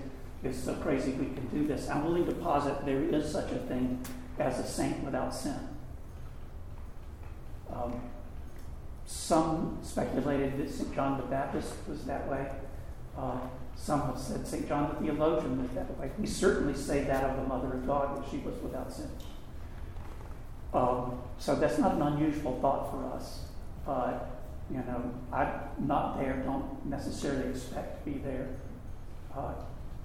is 0.43 0.61
so 0.61 0.73
crazy 0.75 1.11
we 1.11 1.25
can 1.25 1.47
do 1.47 1.67
this, 1.67 1.89
I'm 1.89 2.03
willing 2.05 2.25
to 2.25 2.33
posit 2.33 2.85
there 2.85 3.03
is 3.03 3.31
such 3.31 3.51
a 3.51 3.57
thing 3.57 4.03
as 4.39 4.59
a 4.59 4.67
saint 4.67 5.03
without 5.03 5.33
sin. 5.33 5.59
Um, 7.71 8.01
some 9.05 9.77
speculated 9.83 10.57
that 10.57 10.69
St. 10.69 10.93
John 10.95 11.17
the 11.17 11.23
Baptist 11.23 11.73
was 11.87 12.05
that 12.05 12.29
way. 12.29 12.47
Uh, 13.17 13.37
some 13.75 14.01
have 14.01 14.17
said 14.17 14.47
St. 14.47 14.67
John 14.67 14.89
the 14.89 15.05
theologian 15.05 15.61
was 15.61 15.71
that 15.71 15.99
way. 15.99 16.11
We 16.17 16.25
certainly 16.25 16.75
say 16.75 17.03
that 17.05 17.23
of 17.23 17.37
the 17.37 17.43
Mother 17.43 17.73
of 17.73 17.85
God, 17.85 18.17
that 18.17 18.29
she 18.29 18.37
was 18.37 18.55
without 18.61 18.91
sin. 18.91 19.09
Um, 20.73 21.21
so 21.37 21.55
that's 21.55 21.77
not 21.77 21.95
an 21.95 22.01
unusual 22.01 22.59
thought 22.61 22.91
for 22.91 23.13
us. 23.13 23.43
But, 23.85 24.29
you 24.69 24.77
know, 24.77 25.11
I'm 25.33 25.87
not 25.87 26.19
there, 26.19 26.41
don't 26.45 26.85
necessarily 26.85 27.49
expect 27.49 28.05
to 28.05 28.11
be 28.11 28.19
there. 28.19 28.49
Uh, 29.35 29.53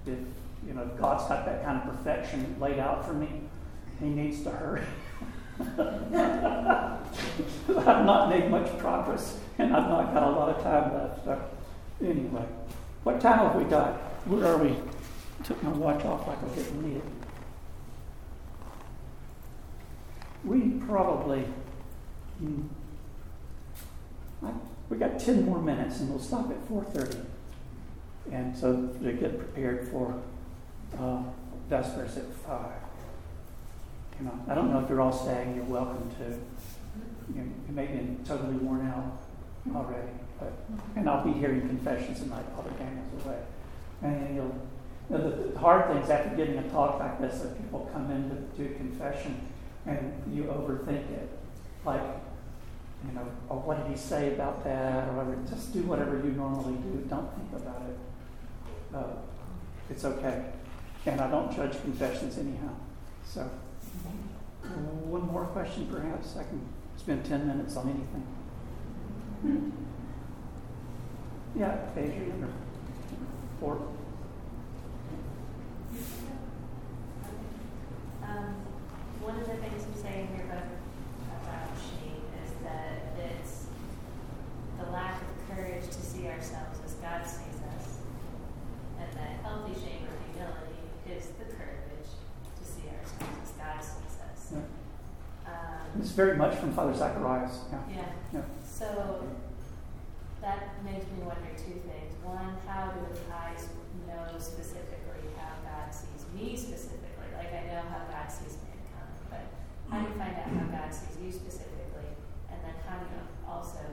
if, 0.07 0.19
you 0.67 0.73
know, 0.73 0.85
God's 0.99 1.27
got 1.27 1.45
that 1.45 1.63
kind 1.63 1.81
of 1.81 1.95
perfection 1.95 2.55
laid 2.59 2.79
out 2.79 3.05
for 3.05 3.13
me, 3.13 3.41
He 3.99 4.07
needs 4.07 4.43
to 4.43 4.51
hurry. 4.51 4.83
I've 7.77 8.05
not 8.05 8.29
made 8.29 8.49
much 8.51 8.77
progress, 8.77 9.39
and 9.57 9.75
I've 9.75 9.89
not 9.89 10.13
got 10.13 10.23
a 10.23 10.29
lot 10.29 10.49
of 10.49 10.63
time 10.63 10.93
left. 10.93 11.25
So, 11.25 11.41
anyway. 12.01 12.45
What 13.03 13.21
time 13.21 13.39
have 13.39 13.55
we 13.55 13.63
got? 13.63 13.93
Where 14.27 14.45
are 14.45 14.57
we? 14.57 14.75
Took 15.43 15.63
my 15.63 15.69
watch 15.71 16.03
off 16.03 16.27
like 16.27 16.43
I 16.43 16.55
didn't 16.55 16.81
need 16.87 16.97
it. 16.97 17.03
We 20.43 20.79
probably, 20.85 21.45
hmm, 22.39 22.63
we 24.89 24.97
got 24.97 25.19
10 25.19 25.45
more 25.45 25.61
minutes 25.61 25.99
and 25.99 26.09
we'll 26.09 26.19
stop 26.19 26.49
at 26.49 26.69
4.30. 26.69 27.25
And 28.31 28.55
so 28.55 28.87
to 29.03 29.13
get 29.13 29.37
prepared 29.37 29.87
for 29.87 30.21
uh, 30.99 31.23
Vespers 31.69 32.17
at 32.17 32.33
5. 32.45 32.65
You 34.19 34.25
know, 34.25 34.39
I 34.47 34.55
don't 34.55 34.71
know 34.71 34.79
if 34.79 34.89
you're 34.89 35.01
all 35.01 35.13
staying, 35.13 35.55
you're 35.55 35.65
welcome 35.65 36.09
to. 36.19 36.23
You, 37.33 37.41
know, 37.41 37.51
you 37.67 37.73
may 37.73 37.85
be 37.85 38.17
totally 38.25 38.55
worn 38.55 38.87
out 38.87 39.21
already. 39.75 40.09
But, 40.39 40.53
and 40.95 41.09
I'll 41.09 41.23
be 41.23 41.33
hearing 41.33 41.61
confessions 41.61 42.21
tonight 42.21 42.45
while 42.53 42.63
the 42.63 42.71
Daniel's 42.71 43.25
away. 43.25 43.39
And 44.01 44.35
you'll, 44.35 44.55
you 45.09 45.17
know, 45.17 45.29
the, 45.29 45.59
hard 45.59 45.87
thing 45.87 45.97
is 45.97 46.09
after 46.09 46.35
giving 46.35 46.57
a 46.57 46.69
talk 46.69 46.99
like 46.99 47.19
this, 47.19 47.39
that 47.41 47.57
people 47.61 47.89
come 47.93 48.09
in 48.11 48.29
to 48.29 48.35
do 48.57 48.73
confession 48.75 49.41
and 49.85 50.13
you 50.33 50.43
overthink 50.43 51.09
it. 51.11 51.29
Like, 51.85 52.01
you 53.07 53.13
know, 53.13 53.27
oh, 53.49 53.57
what 53.57 53.77
did 53.83 53.91
he 53.91 53.97
say 53.97 54.33
about 54.33 54.63
that? 54.63 55.07
Or 55.09 55.13
whatever. 55.13 55.37
Just 55.49 55.73
do 55.73 55.83
whatever 55.83 56.17
you 56.17 56.31
normally 56.31 56.75
do. 56.75 57.05
Don't 57.09 57.29
think 57.35 57.61
about 57.61 57.83
it. 57.87 57.97
Uh, 58.93 59.03
it's 59.89 60.05
okay. 60.05 60.45
And 61.05 61.21
I 61.21 61.29
don't 61.29 61.55
judge 61.55 61.79
confessions 61.81 62.37
anyhow. 62.37 62.73
So, 63.25 63.49
one 64.63 65.25
more 65.27 65.45
question 65.45 65.87
perhaps. 65.91 66.35
I 66.37 66.43
can 66.43 66.61
spend 66.97 67.25
10 67.25 67.47
minutes 67.47 67.77
on 67.77 67.87
anything. 67.89 68.27
Yeah, 71.55 71.77
Adrian 71.95 72.43
or 72.43 72.49
Fort. 73.59 73.81
One 79.27 79.35
of 79.41 79.45
the 79.45 79.57
things 79.57 79.83
you 79.83 80.01
say 80.01 80.23
in 80.23 80.37
your 80.39 80.47
book 80.47 80.63
about 81.43 81.67
shame 81.83 82.23
is 82.39 82.51
that 82.63 83.11
it's 83.19 83.67
the 84.79 84.89
lack 84.89 85.19
of 85.19 85.49
courage 85.53 85.83
to 85.83 86.01
see 86.01 86.27
ourselves 86.27 86.79
as 86.85 86.93
God 87.03 87.27
sees 87.27 87.59
us, 87.75 87.99
and 88.97 89.11
that 89.19 89.43
healthy 89.43 89.73
shame 89.83 90.07
or 90.07 90.15
humility 90.31 90.79
is 91.11 91.27
the 91.35 91.51
courage 91.59 92.07
to 92.07 92.63
see 92.63 92.87
ourselves 92.87 93.35
as 93.43 93.51
God 93.59 93.83
sees 93.83 94.15
us. 94.31 94.53
Yeah. 94.55 95.51
Um, 95.51 95.76
it's 95.99 96.11
very 96.11 96.37
much 96.37 96.55
from 96.55 96.73
Father 96.73 96.93
Zacharias. 96.93 97.61
Yeah. 97.71 98.01
yeah. 98.33 98.41
So 98.63 99.27
that 100.41 100.83
makes 100.83 101.05
me 101.05 101.23
wonder 101.25 101.49
two 101.57 101.81
things. 101.87 102.13
One, 102.23 102.57
how 102.67 102.91
do 102.91 102.99
I 103.33 103.53
know 104.07 104.39
specifically 104.39 105.27
how 105.37 105.57
God 105.63 105.93
sees 105.93 106.25
me 106.35 106.55
specifically? 106.55 107.29
Like 107.35 107.53
I 107.53 107.67
know 107.67 107.81
how 107.89 108.05
God 108.11 108.31
sees 108.31 108.57
mankind, 108.63 109.15
but 109.29 109.45
how 109.89 110.01
do 110.01 110.09
you 110.09 110.15
find 110.15 110.35
out 110.35 110.49
how 110.51 110.67
God 110.83 110.93
sees 110.93 111.17
you 111.23 111.31
specifically? 111.31 112.15
And 112.51 112.59
then 112.63 112.75
how 112.87 112.99
do 112.99 113.05
you 113.05 113.21
also 113.49 113.83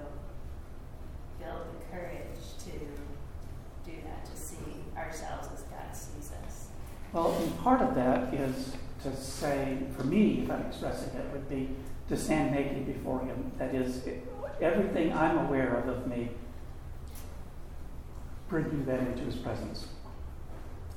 build 1.39 1.67
the 1.75 1.85
courage 1.91 2.39
to 2.65 2.73
do 3.89 3.97
that, 4.05 4.25
to 4.25 4.37
see 4.37 4.85
ourselves 4.97 5.49
as 5.55 5.63
God 5.63 5.91
sees 5.93 6.31
us? 6.45 6.69
Well, 7.13 7.33
and 7.41 7.59
part 7.61 7.81
of 7.81 7.95
that 7.95 8.35
is 8.35 8.75
to 9.05 9.17
say, 9.17 9.79
for 9.97 10.05
me, 10.05 10.43
if 10.43 10.51
I'm 10.51 10.67
expressing 10.67 11.15
it, 11.15 11.33
would 11.33 11.49
be 11.49 11.71
to 12.09 12.17
stand 12.17 12.53
naked 12.53 12.87
before 12.87 13.21
Him. 13.21 13.53
That 13.59 13.75
is, 13.75 14.03
everything 14.61 15.13
I'm 15.13 15.39
aware 15.39 15.77
of 15.77 15.89
of 15.89 16.07
me, 16.07 16.31
bringing 18.49 18.85
that 18.87 19.01
into 19.01 19.23
His 19.25 19.37
presence. 19.37 19.87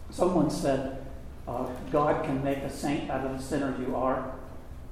Someone 0.09 0.49
said, 0.49 1.05
uh, 1.47 1.67
God 1.91 2.25
can 2.25 2.43
make 2.43 2.59
a 2.59 2.69
saint 2.69 3.09
out 3.09 3.25
of 3.25 3.37
the 3.37 3.43
sinner 3.43 3.75
you 3.79 3.95
are, 3.95 4.33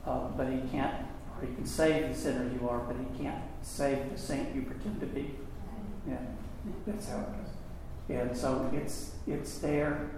uh, 0.05 0.27
but 0.37 0.47
He 0.47 0.61
can't, 0.71 0.93
or 1.35 1.47
He 1.47 1.53
can 1.55 1.65
save 1.65 2.09
the 2.09 2.15
sinner 2.15 2.49
you 2.53 2.67
are, 2.67 2.79
but 2.79 2.95
He 2.97 3.23
can't 3.23 3.41
save 3.61 4.11
the 4.11 4.17
saint 4.17 4.53
you 4.53 4.61
pretend 4.61 4.99
to 4.99 5.05
be. 5.07 5.35
Yeah, 6.07 6.17
that's 6.85 7.09
how 7.09 7.19
it 7.19 7.27
goes. 7.27 8.17
And 8.17 8.37
so 8.37 8.69
it's 8.73 9.15
it's 9.25 9.57
there. 9.57 10.11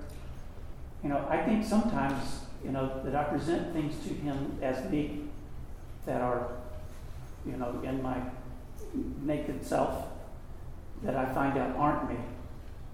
You 1.03 1.09
know, 1.09 1.25
I 1.29 1.37
think 1.37 1.63
sometimes 1.63 2.41
you 2.67 2.73
know 2.73 3.01
that 3.05 3.15
I 3.15 3.23
present 3.23 3.71
things 3.71 3.95
to 4.05 4.13
Him 4.13 4.59
as 4.61 4.91
me 4.91 5.21
that 6.05 6.19
are, 6.21 6.49
you 7.45 7.53
know, 7.53 7.81
in 7.81 8.03
my 8.03 8.17
naked 9.21 9.65
self 9.65 10.07
that 11.03 11.15
I 11.15 11.33
find 11.33 11.57
out 11.57 11.75
aren't 11.77 12.09
me. 12.09 12.17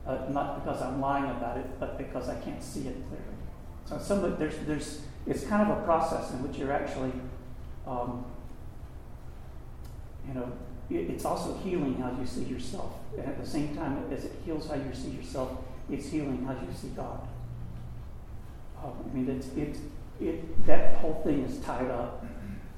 Uh, 0.05 0.25
not 0.29 0.63
because 0.63 0.81
I'm 0.81 1.01
lying 1.01 1.25
about 1.25 1.57
it, 1.57 1.65
but 1.79 1.97
because 1.97 2.29
I 2.29 2.35
can't 2.35 2.61
see 2.61 2.81
it 2.81 2.95
clearly. 3.07 3.37
So 3.85 3.97
some 3.97 4.37
there's 4.37 4.57
there's 4.67 5.01
it's 5.25 5.43
kind 5.45 5.69
of 5.69 5.77
a 5.77 5.81
process 5.83 6.31
in 6.31 6.43
which 6.43 6.57
you're 6.57 6.73
actually, 6.73 7.13
um, 7.87 8.25
you 10.27 10.35
know, 10.35 10.51
it, 10.89 11.09
it's 11.09 11.25
also 11.25 11.57
healing 11.63 11.95
how 11.95 12.15
you 12.19 12.27
see 12.27 12.43
yourself, 12.43 12.93
and 13.17 13.25
at 13.25 13.41
the 13.41 13.49
same 13.49 13.75
time 13.75 14.05
as 14.11 14.25
it 14.25 14.33
heals 14.45 14.67
how 14.67 14.75
you 14.75 14.93
see 14.93 15.09
yourself, 15.09 15.57
it's 15.89 16.09
healing 16.09 16.45
how 16.45 16.53
you 16.53 16.67
see 16.79 16.89
God. 16.89 17.27
Um, 18.83 18.93
I 19.09 19.15
mean, 19.15 19.29
it's 19.29 19.47
it's 19.55 19.79
it 20.19 20.65
that 20.65 20.95
whole 20.97 21.21
thing 21.23 21.43
is 21.43 21.59
tied 21.59 21.89
up. 21.89 22.25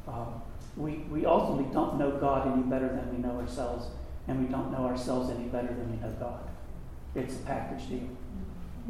Um, 0.08 0.42
we, 0.78 1.06
we 1.10 1.26
ultimately 1.26 1.72
don't 1.74 1.98
know 1.98 2.12
God 2.12 2.52
any 2.52 2.64
better 2.64 2.88
than 2.88 3.16
we 3.16 3.22
know 3.22 3.40
ourselves, 3.40 3.88
and 4.28 4.44
we 4.44 4.52
don't 4.52 4.72
know 4.72 4.86
ourselves 4.86 5.30
any 5.30 5.46
better 5.46 5.68
than 5.68 5.90
we 5.90 5.98
know 5.98 6.14
God. 6.20 6.42
It's 7.16 7.36
a 7.36 7.40
package 7.40 7.88
deal. 7.88 8.10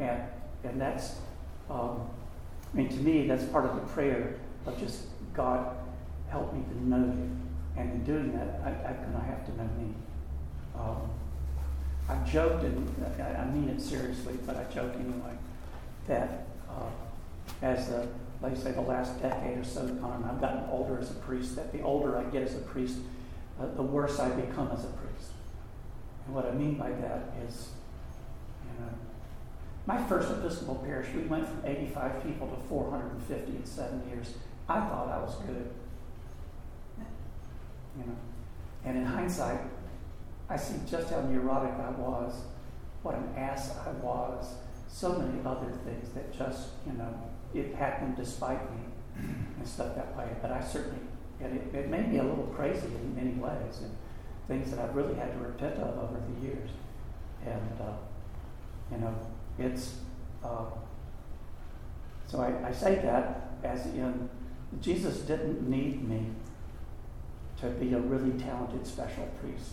And, 0.00 0.22
and 0.64 0.80
that's, 0.80 1.16
um, 1.70 2.08
I 2.72 2.76
mean, 2.76 2.88
to 2.88 2.96
me, 2.96 3.26
that's 3.26 3.44
part 3.44 3.66
of 3.66 3.76
the 3.76 3.82
prayer 3.82 4.34
of 4.66 4.78
just, 4.80 5.02
God, 5.32 5.76
help 6.28 6.52
me 6.52 6.62
to 6.68 6.88
know 6.88 7.06
you. 7.06 7.30
And 7.76 7.92
in 7.92 8.04
doing 8.04 8.32
that, 8.32 8.60
I, 8.64 8.70
I'm 8.88 8.96
going 8.96 9.12
to 9.12 9.20
have 9.20 9.46
to 9.46 9.56
know 9.56 9.68
me. 9.78 9.94
Um, 10.76 11.10
I 12.08 12.28
joked, 12.28 12.64
and 12.64 13.06
I, 13.20 13.42
I 13.42 13.50
mean 13.50 13.68
it 13.68 13.80
seriously, 13.80 14.34
but 14.44 14.56
I 14.56 14.64
joke 14.72 14.92
anyway, 14.94 15.36
that 16.08 16.46
uh, 16.68 16.90
as 17.62 17.88
the 17.88 18.06
like 18.42 18.56
say, 18.56 18.72
the 18.72 18.80
last 18.80 19.20
decade 19.20 19.58
or 19.58 19.64
so 19.64 19.86
gone, 19.86 20.28
I've 20.30 20.40
gotten 20.40 20.68
older 20.70 20.98
as 20.98 21.10
a 21.10 21.14
priest, 21.14 21.56
that 21.56 21.72
the 21.72 21.82
older 21.82 22.16
I 22.16 22.24
get 22.24 22.42
as 22.42 22.54
a 22.54 22.60
priest, 22.60 22.98
uh, 23.60 23.66
the 23.74 23.82
worse 23.82 24.18
I 24.18 24.28
become 24.28 24.70
as 24.72 24.84
a 24.84 24.88
priest. 24.88 25.30
And 26.26 26.34
what 26.34 26.46
I 26.46 26.52
mean 26.52 26.74
by 26.74 26.90
that 26.90 27.32
is, 27.46 27.70
you 28.62 28.84
know, 28.84 28.92
my 29.86 30.02
first 30.04 30.30
Episcopal 30.30 30.76
parish, 30.76 31.08
we 31.14 31.22
went 31.22 31.46
from 31.46 31.62
85 31.64 32.22
people 32.22 32.48
to 32.48 32.56
450 32.68 33.56
in 33.56 33.64
seven 33.64 34.02
years. 34.08 34.34
I 34.68 34.80
thought 34.80 35.08
I 35.08 35.18
was 35.18 35.34
good. 35.46 35.70
You 37.98 38.04
know, 38.04 38.16
and 38.84 38.98
in 38.98 39.06
hindsight, 39.06 39.60
I 40.50 40.56
see 40.56 40.74
just 40.88 41.08
how 41.08 41.22
neurotic 41.22 41.72
I 41.80 41.90
was, 41.92 42.34
what 43.02 43.14
an 43.14 43.34
ass 43.36 43.74
I 43.86 43.90
was, 44.04 44.56
so 44.88 45.14
many 45.14 45.40
other 45.46 45.72
things 45.84 46.10
that 46.10 46.36
just, 46.36 46.68
you 46.86 46.92
know, 46.92 47.14
it 47.58 47.74
happened 47.74 48.16
despite 48.16 48.62
me 48.72 48.82
and 49.58 49.66
stuff 49.66 49.94
that 49.94 50.16
way. 50.16 50.28
But 50.42 50.52
I 50.52 50.62
certainly, 50.62 50.98
and 51.40 51.56
it, 51.56 51.74
it 51.74 51.88
made 51.88 52.12
me 52.12 52.18
a 52.18 52.22
little 52.22 52.52
crazy 52.56 52.86
in 52.86 53.14
many 53.14 53.32
ways 53.32 53.80
and 53.82 53.96
things 54.48 54.70
that 54.70 54.80
I've 54.80 54.94
really 54.94 55.14
had 55.14 55.32
to 55.32 55.38
repent 55.38 55.76
of 55.76 55.98
over 55.98 56.20
the 56.20 56.46
years. 56.46 56.70
And, 57.44 57.80
uh, 57.80 57.92
you 58.90 58.98
know, 58.98 59.14
it's, 59.58 59.96
uh, 60.44 60.66
so 62.26 62.40
I, 62.40 62.68
I 62.68 62.72
say 62.72 62.96
that 62.96 63.50
as 63.62 63.86
in, 63.86 64.28
Jesus 64.80 65.18
didn't 65.20 65.68
need 65.68 66.08
me 66.08 66.26
to 67.60 67.68
be 67.68 67.94
a 67.94 67.98
really 67.98 68.38
talented 68.38 68.86
special 68.86 69.28
priest. 69.40 69.72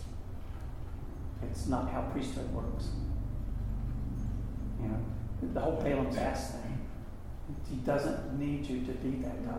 It's 1.42 1.66
not 1.66 1.90
how 1.90 2.02
priesthood 2.12 2.52
works. 2.54 2.88
You 4.80 4.88
know, 4.88 4.98
the 5.52 5.60
whole 5.60 5.82
Balaam's 5.82 6.16
ass 6.16 6.52
thing. 6.52 6.83
He 7.70 7.76
doesn't 7.76 8.38
need 8.38 8.66
you 8.66 8.80
to 8.80 8.92
be 8.92 9.22
that 9.22 9.44
guy. 9.46 9.58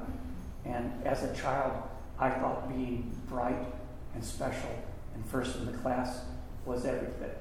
And 0.65 0.91
as 1.05 1.23
a 1.23 1.33
child, 1.35 1.73
I 2.19 2.29
thought 2.29 2.69
being 2.69 3.15
bright 3.27 3.65
and 4.13 4.23
special 4.23 4.71
and 5.13 5.25
first 5.25 5.55
in 5.57 5.65
the 5.65 5.73
class 5.73 6.21
was 6.65 6.85
everything. 6.85 7.35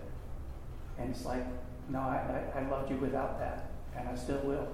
And 0.99 1.11
it's 1.11 1.25
like, 1.25 1.45
no, 1.89 1.99
I, 1.99 2.43
I, 2.55 2.61
I 2.61 2.69
loved 2.69 2.91
you 2.91 2.97
without 2.97 3.39
that, 3.39 3.71
and 3.97 4.09
I 4.09 4.15
still 4.15 4.39
will. 4.39 4.69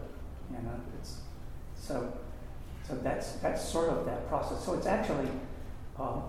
You 0.51 0.59
know, 0.63 0.81
it's 0.99 1.21
so. 1.77 2.13
So 2.87 2.97
that's 2.97 3.33
that's 3.35 3.65
sort 3.65 3.89
of 3.91 4.05
that 4.07 4.29
process. 4.29 4.65
So 4.65 4.75
it's 4.75 4.87
actually, 4.87 5.29
um, 5.99 6.23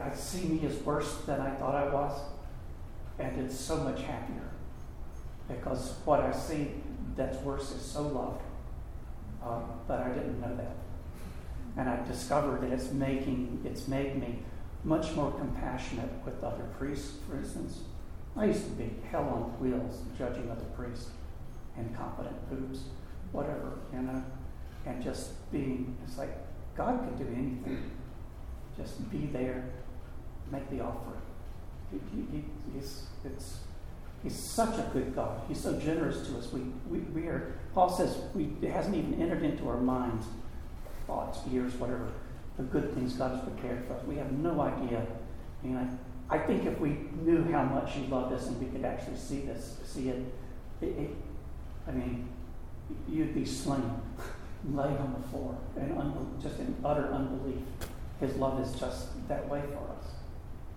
I 0.00 0.14
see 0.14 0.46
me 0.46 0.66
as 0.66 0.76
worse 0.78 1.16
than 1.26 1.40
I 1.40 1.50
thought 1.56 1.74
I 1.74 1.92
was, 1.92 2.20
and 3.18 3.40
it's 3.40 3.58
so 3.58 3.76
much 3.78 4.02
happier 4.02 4.50
because 5.48 5.94
what 6.04 6.20
I 6.20 6.32
see 6.32 6.68
that's 7.16 7.38
worse 7.38 7.72
is 7.72 7.82
so 7.82 8.02
loved 8.02 8.40
um, 9.44 9.64
but 9.86 10.00
I 10.00 10.08
didn't 10.10 10.40
know 10.40 10.56
that. 10.56 10.76
And 11.76 11.88
I've 11.88 12.06
discovered 12.06 12.62
that 12.62 12.72
it's 12.72 12.92
making 12.92 13.62
it's 13.64 13.88
made 13.88 14.20
me 14.20 14.38
much 14.84 15.12
more 15.14 15.30
compassionate 15.32 16.10
with 16.24 16.42
other 16.42 16.64
priests, 16.78 17.18
for 17.28 17.36
instance. 17.36 17.80
I 18.36 18.46
used 18.46 18.64
to 18.64 18.70
be 18.70 18.90
hell 19.10 19.22
on 19.22 19.42
wheels 19.60 20.02
judging 20.16 20.50
other 20.50 20.64
priests, 20.76 21.10
incompetent 21.76 22.50
boobs, 22.50 22.84
whatever, 23.30 23.78
you 23.92 24.00
know, 24.00 24.22
and 24.86 25.02
just 25.02 25.50
being, 25.52 25.96
it's 26.06 26.18
like 26.18 26.30
God 26.76 27.00
could 27.00 27.18
do 27.18 27.32
anything. 27.32 27.90
Just 28.76 29.10
be 29.10 29.26
there, 29.26 29.64
make 30.50 30.68
the 30.70 30.80
offering. 30.80 31.20
He, 31.90 31.98
he, 32.32 32.44
he's, 32.72 33.04
it's, 33.24 33.58
He's 34.22 34.36
such 34.36 34.78
a 34.78 34.82
good 34.92 35.14
God. 35.14 35.40
He's 35.48 35.60
so 35.60 35.78
generous 35.78 36.26
to 36.28 36.38
us. 36.38 36.52
We, 36.52 36.60
we, 36.88 36.98
we 36.98 37.26
are, 37.26 37.54
Paul 37.74 37.90
says, 37.90 38.16
we, 38.34 38.52
it 38.62 38.70
hasn't 38.70 38.94
even 38.94 39.20
entered 39.20 39.42
into 39.42 39.68
our 39.68 39.78
minds, 39.78 40.26
thoughts, 41.06 41.40
ears, 41.52 41.74
whatever, 41.74 42.06
the 42.56 42.62
good 42.62 42.94
things 42.94 43.14
God 43.14 43.32
has 43.32 43.40
prepared 43.40 43.84
for 43.86 43.94
us. 43.94 44.04
We 44.06 44.16
have 44.16 44.30
no 44.30 44.60
idea. 44.60 45.04
I 45.64 45.68
I, 45.68 46.36
I 46.36 46.38
think 46.38 46.66
if 46.66 46.78
we 46.78 46.98
knew 47.22 47.50
how 47.50 47.64
much 47.64 47.94
He 47.94 48.06
loved 48.06 48.32
us 48.32 48.46
and 48.46 48.60
we 48.60 48.66
could 48.66 48.84
actually 48.84 49.16
see 49.16 49.40
this, 49.40 49.78
see 49.84 50.08
it, 50.08 50.22
it, 50.80 50.86
it 50.86 51.10
I 51.88 51.90
mean, 51.90 52.28
you'd 53.08 53.34
be 53.34 53.44
slain, 53.44 53.90
laid 54.72 54.96
on 54.98 55.16
the 55.20 55.28
floor, 55.28 55.56
and 55.76 55.98
un- 55.98 56.38
just 56.40 56.60
in 56.60 56.76
utter 56.84 57.12
unbelief. 57.12 57.58
His 58.20 58.36
love 58.36 58.60
is 58.60 58.78
just 58.78 59.26
that 59.26 59.48
way 59.48 59.62
for 59.62 59.92
us. 59.98 60.12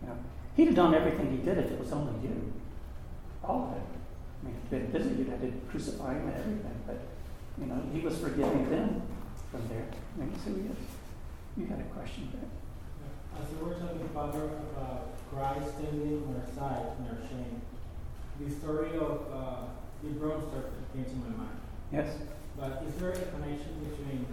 You 0.02 0.08
know, 0.08 0.18
He'd 0.56 0.66
have 0.66 0.76
done 0.76 0.96
everything 0.96 1.30
He 1.30 1.38
did 1.38 1.60
if 1.60 1.70
it 1.70 1.80
was 1.80 1.92
only 1.92 2.28
you 2.28 2.54
all 3.48 3.72
of 3.72 3.78
it. 3.78 3.84
I 4.42 4.46
mean, 4.46 4.56
if 4.56 4.72
you'd 4.72 4.92
been 4.92 4.92
busy, 4.92 5.16
you'd 5.16 5.30
had 5.30 5.42
to 5.42 5.52
crucify 5.70 6.14
him 6.14 6.28
and 6.28 6.38
everything, 6.38 6.80
but, 6.86 7.00
you 7.60 7.68
know, 7.68 7.82
he 7.94 8.00
was 8.00 8.18
forgiving 8.18 8.70
them 8.70 9.02
from 9.52 9.68
there. 9.70 9.88
Maybe 10.18 10.36
so 10.44 10.52
he 10.52 10.68
is. 10.68 10.82
You 11.58 11.66
had 11.68 11.80
a 11.80 11.90
question 11.96 12.30
there. 12.34 12.50
As 13.42 13.52
we 13.52 13.68
were 13.68 13.76
talking, 13.76 14.08
Father, 14.14 14.44
about 14.76 15.16
Christ 15.32 15.76
standing 15.78 16.24
on 16.28 16.36
our 16.40 16.50
side 16.56 16.88
in 17.00 17.06
our 17.08 17.22
shame, 17.28 17.62
the 18.40 18.50
story 18.54 18.98
of 18.98 19.26
uh, 19.34 19.64
the 20.04 20.10
bronze 20.12 20.46
serpent 20.52 20.94
came 20.94 21.06
to 21.06 21.16
my 21.16 21.38
mind. 21.38 21.58
Yes. 21.92 22.18
But 22.58 22.84
is 22.88 22.96
there 22.96 23.10
a 23.10 23.14
connection 23.14 23.74
between 23.90 24.26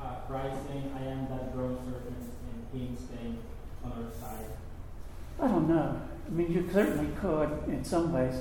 uh, 0.00 0.16
Christ 0.26 0.56
saying, 0.68 0.92
I 0.98 1.04
am 1.04 1.28
that 1.28 1.54
bronze 1.54 1.78
serpent, 1.86 2.16
and 2.72 2.80
him 2.80 2.96
staying 2.96 3.38
on 3.84 3.92
our 3.92 4.12
side? 4.20 4.46
I 5.40 5.46
don't 5.46 5.68
know. 5.68 6.00
I 6.26 6.30
mean, 6.30 6.52
you 6.52 6.68
certainly 6.72 7.14
could, 7.20 7.50
in 7.68 7.84
some 7.84 8.12
ways, 8.12 8.34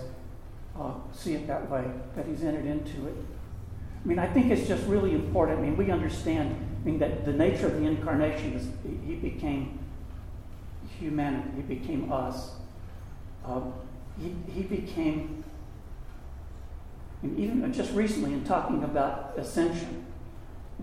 uh, 0.80 0.94
see 1.14 1.34
it 1.34 1.48
that 1.48 1.70
way, 1.70 1.84
that 2.16 2.26
he's 2.26 2.44
entered 2.44 2.66
into 2.66 3.08
it. 3.08 3.16
I 4.04 4.08
mean, 4.08 4.20
I 4.20 4.28
think 4.28 4.52
it's 4.52 4.68
just 4.68 4.86
really 4.88 5.14
important. 5.14 5.60
I 5.60 5.62
mean, 5.62 5.78
we 5.78 5.92
understand, 5.92 6.56
I 6.82 6.86
mean, 6.86 7.00
that 7.00 7.26
the 7.26 7.34
nature 7.34 7.68
of 7.68 7.80
the 7.80 7.86
incarnation 7.86 8.54
is 8.54 8.68
he 9.06 9.16
became 9.16 9.80
humanity. 11.00 11.50
He 11.58 11.62
became 11.62 12.12
us. 12.12 12.52
Um, 13.44 13.74
he, 14.20 14.34
he 14.52 14.64
became, 14.64 15.44
and 17.22 17.38
even 17.40 17.74
just 17.74 17.94
recently 17.94 18.34
in 18.34 18.44
talking 18.44 18.84
about 18.84 19.34
ascension, 19.38 20.06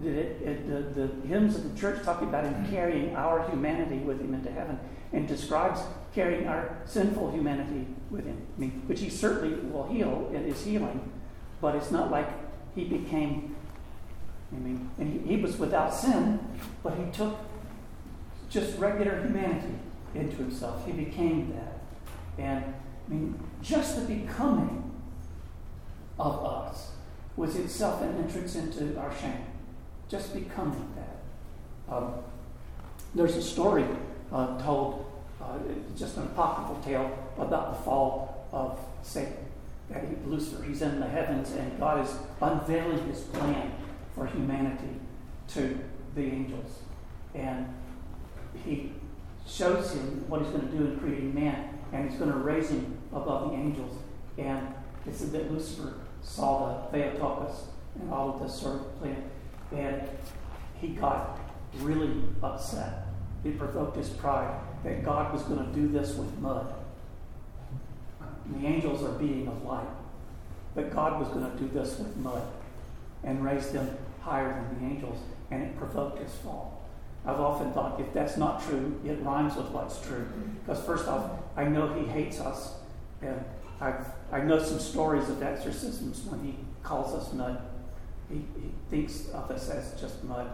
it, 0.03 0.09
it, 0.09 0.69
the, 0.69 1.07
the 1.07 1.27
hymns 1.29 1.57
of 1.57 1.73
the 1.73 1.81
church 1.81 2.03
talk 2.03 2.21
about 2.21 2.45
him 2.45 2.67
carrying 2.69 3.15
our 3.15 3.49
humanity 3.49 3.99
with 3.99 4.21
him 4.21 4.35
into 4.35 4.51
heaven 4.51 4.79
and 5.13 5.29
describes 5.29 5.81
carrying 6.15 6.47
our 6.47 6.77
sinful 6.85 7.33
humanity 7.33 7.87
with 8.11 8.25
him. 8.25 8.41
I 8.57 8.61
mean, 8.61 8.83
which 8.87 9.01
he 9.01 9.11
certainly 9.11 9.55
will 9.71 9.89
heal 9.89 10.31
and 10.35 10.47
is 10.47 10.65
healing, 10.65 11.11
but 11.61 11.75
it's 11.75 11.91
not 11.91 12.11
like 12.11 12.29
he 12.75 12.85
became, 12.85 13.57
I 14.53 14.59
mean, 14.59 14.91
and 14.99 15.12
he, 15.12 15.37
he 15.37 15.43
was 15.43 15.59
without 15.59 15.93
sin, 15.93 16.39
but 16.83 16.95
he 16.95 17.11
took 17.11 17.37
just 18.49 18.79
regular 18.79 19.21
humanity 19.21 19.75
into 20.15 20.37
himself. 20.37 20.87
He 20.87 20.93
became 20.93 21.53
that. 21.55 21.81
And 22.39 22.65
I 22.65 23.12
mean, 23.12 23.39
just 23.62 23.97
the 23.97 24.15
becoming 24.15 24.93
of 26.19 26.45
us 26.45 26.93
was 27.37 27.57
itself 27.57 28.01
an 28.03 28.17
entrance 28.17 28.55
into 28.55 28.97
our 28.99 29.12
shame. 29.21 29.45
Just 30.09 30.33
becoming 30.33 30.95
that. 30.95 31.95
Um, 31.95 32.15
there's 33.15 33.37
a 33.37 33.43
story 33.43 33.85
uh, 34.33 34.59
told, 34.62 35.04
uh, 35.51 35.59
just 35.97 36.17
an 36.17 36.25
apocryphal 36.25 36.83
tale 36.83 37.19
about 37.39 37.77
the 37.77 37.83
fall 37.83 38.47
of 38.53 38.79
Satan. 39.03 39.37
That 39.91 40.05
he, 40.05 40.17
Lucifer, 40.27 40.63
he's 40.63 40.83
in 40.83 41.01
the 41.01 41.09
heavens, 41.09 41.53
and 41.53 41.79
God 41.79 42.05
is 42.05 42.15
unveiling 42.41 43.07
his 43.07 43.21
plan 43.21 43.73
for 44.15 44.27
humanity 44.27 45.01
to 45.49 45.79
the 46.15 46.23
angels. 46.23 46.79
And 47.35 47.75
he 48.65 48.93
shows 49.47 49.93
him 49.93 50.25
what 50.29 50.41
he's 50.41 50.51
going 50.51 50.71
to 50.71 50.77
do 50.77 50.87
in 50.87 50.99
creating 50.99 51.35
man, 51.35 51.79
and 51.93 52.09
he's 52.09 52.19
going 52.19 52.33
to 52.33 52.39
raise 52.39 52.71
him 52.71 52.97
above 53.13 53.51
the 53.51 53.57
angels. 53.57 53.97
And 54.39 54.75
it 55.07 55.53
Lucifer 55.53 55.95
saw 56.23 56.89
the 56.91 56.99
Theotokos 56.99 57.67
and 58.01 58.11
all 58.13 58.35
of 58.35 58.43
this 58.43 58.59
sort 58.59 58.77
of 58.77 59.01
plan, 59.01 59.23
and 59.73 60.09
he 60.81 60.89
got 60.89 61.39
really 61.81 62.23
upset. 62.43 63.07
It 63.45 63.59
provoked 63.59 63.97
his 63.97 64.09
pride 64.09 64.59
that 64.85 65.05
God 65.05 65.32
was 65.32 65.43
going 65.43 65.66
to 65.66 65.72
do 65.72 65.89
this 65.89 66.14
with 66.14 66.39
mud. 66.39 66.72
And 68.45 68.62
the 68.62 68.66
angels 68.66 69.03
are 69.03 69.18
being 69.18 69.49
of 69.49 69.64
light, 69.64 69.89
but 70.74 70.95
God 70.95 71.18
was 71.18 71.28
going 71.28 71.51
to 71.51 71.57
do 71.59 71.68
this 71.68 71.99
with 71.99 72.14
mud 72.18 72.43
and 73.22 73.43
raise 73.43 73.70
them 73.70 73.97
higher 74.20 74.53
than 74.53 74.78
the 74.78 74.95
angels, 74.95 75.18
and 75.51 75.62
it 75.62 75.76
provoked 75.78 76.18
his 76.18 76.32
fall. 76.37 76.87
I've 77.26 77.41
often 77.41 77.72
thought 77.72 77.99
if 77.99 78.12
that's 78.12 78.37
not 78.37 78.62
true, 78.62 79.01
it 79.05 79.18
rhymes 79.22 79.57
with 79.57 79.68
what's 79.68 79.99
true. 80.07 80.26
Because 80.61 80.85
first 80.85 81.09
off, 81.09 81.30
I 81.57 81.64
know 81.64 81.93
he 81.95 82.05
hates 82.05 82.39
us, 82.39 82.74
and 83.22 83.43
I've, 83.80 84.07
I 84.30 84.41
know 84.41 84.62
some 84.62 84.78
stories 84.78 85.28
of 85.30 85.43
exorcisms 85.43 86.22
when 86.24 86.45
he 86.45 86.57
calls 86.82 87.14
us 87.14 87.32
mud. 87.32 87.62
He, 88.28 88.37
he 88.61 88.70
thinks 88.91 89.28
of 89.30 89.51
us 89.51 89.70
as 89.70 89.99
just 89.99 90.22
mud. 90.24 90.51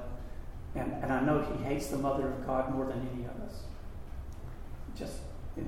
And, 0.77 0.93
and 1.03 1.13
I 1.13 1.21
know 1.21 1.43
he 1.43 1.65
hates 1.65 1.89
the 1.89 1.99
mother 1.99 2.29
of 2.29 2.47
God 2.47 2.73
more 2.73 2.87
than 2.87 3.09
any 3.13 3.25
of 3.25 3.41
us. 3.43 3.63
Just 5.01 5.15
he 5.57 5.63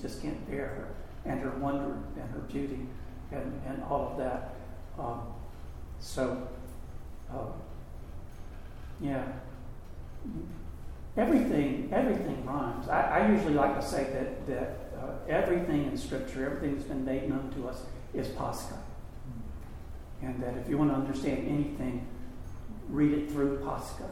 just 0.00 0.22
can't 0.22 0.50
bear 0.50 0.66
her 0.66 0.88
and 1.30 1.40
her 1.40 1.50
wonder 1.50 1.98
and 2.16 2.30
her 2.30 2.40
beauty 2.50 2.80
and, 3.30 3.60
and 3.66 3.82
all 3.84 4.08
of 4.10 4.18
that. 4.18 4.54
Um, 4.98 5.20
so, 6.00 6.48
um, 7.30 7.52
yeah, 9.00 9.24
everything 11.16 11.90
everything 11.92 12.44
rhymes. 12.44 12.88
I, 12.88 13.20
I, 13.20 13.30
usually 13.30 13.54
like 13.54 13.78
to 13.78 13.86
say 13.86 14.04
that 14.04 14.46
that 14.46 14.98
uh, 14.98 15.12
everything 15.28 15.84
in 15.84 15.96
Scripture, 15.96 16.46
everything 16.46 16.76
that's 16.76 16.88
been 16.88 17.04
made 17.04 17.28
known 17.28 17.52
to 17.56 17.68
us, 17.68 17.82
is 18.14 18.28
Pascha, 18.28 18.78
and 20.22 20.42
that 20.42 20.56
if 20.56 20.68
you 20.68 20.78
want 20.78 20.90
to 20.90 20.96
understand 20.96 21.46
anything, 21.48 22.06
read 22.88 23.12
it 23.12 23.30
through 23.30 23.58
Pascha. 23.58 24.10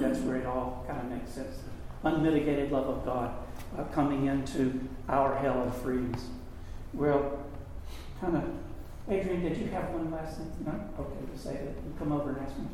That's 0.00 0.18
where 0.20 0.36
it 0.36 0.46
all 0.46 0.84
kind 0.88 1.00
of 1.00 1.10
makes 1.10 1.30
sense. 1.30 1.58
Unmitigated 2.04 2.72
love 2.72 2.88
of 2.88 3.04
God 3.04 3.32
uh, 3.78 3.84
coming 3.84 4.26
into 4.26 4.80
our 5.08 5.36
hell 5.36 5.62
and 5.62 5.74
freeze. 5.74 6.26
Well, 6.92 7.38
kind 8.20 8.36
of. 8.36 8.44
Adrian, 9.08 9.42
did 9.42 9.56
you 9.56 9.66
have 9.68 9.90
one 9.90 10.10
last 10.10 10.38
thing? 10.38 10.52
No? 10.64 10.72
Okay, 11.00 11.32
to 11.32 11.38
say 11.38 11.52
that. 11.54 11.62
You 11.62 11.94
come 11.98 12.12
over 12.12 12.30
and 12.30 12.38
ask 12.38 12.56
me. 12.58 12.66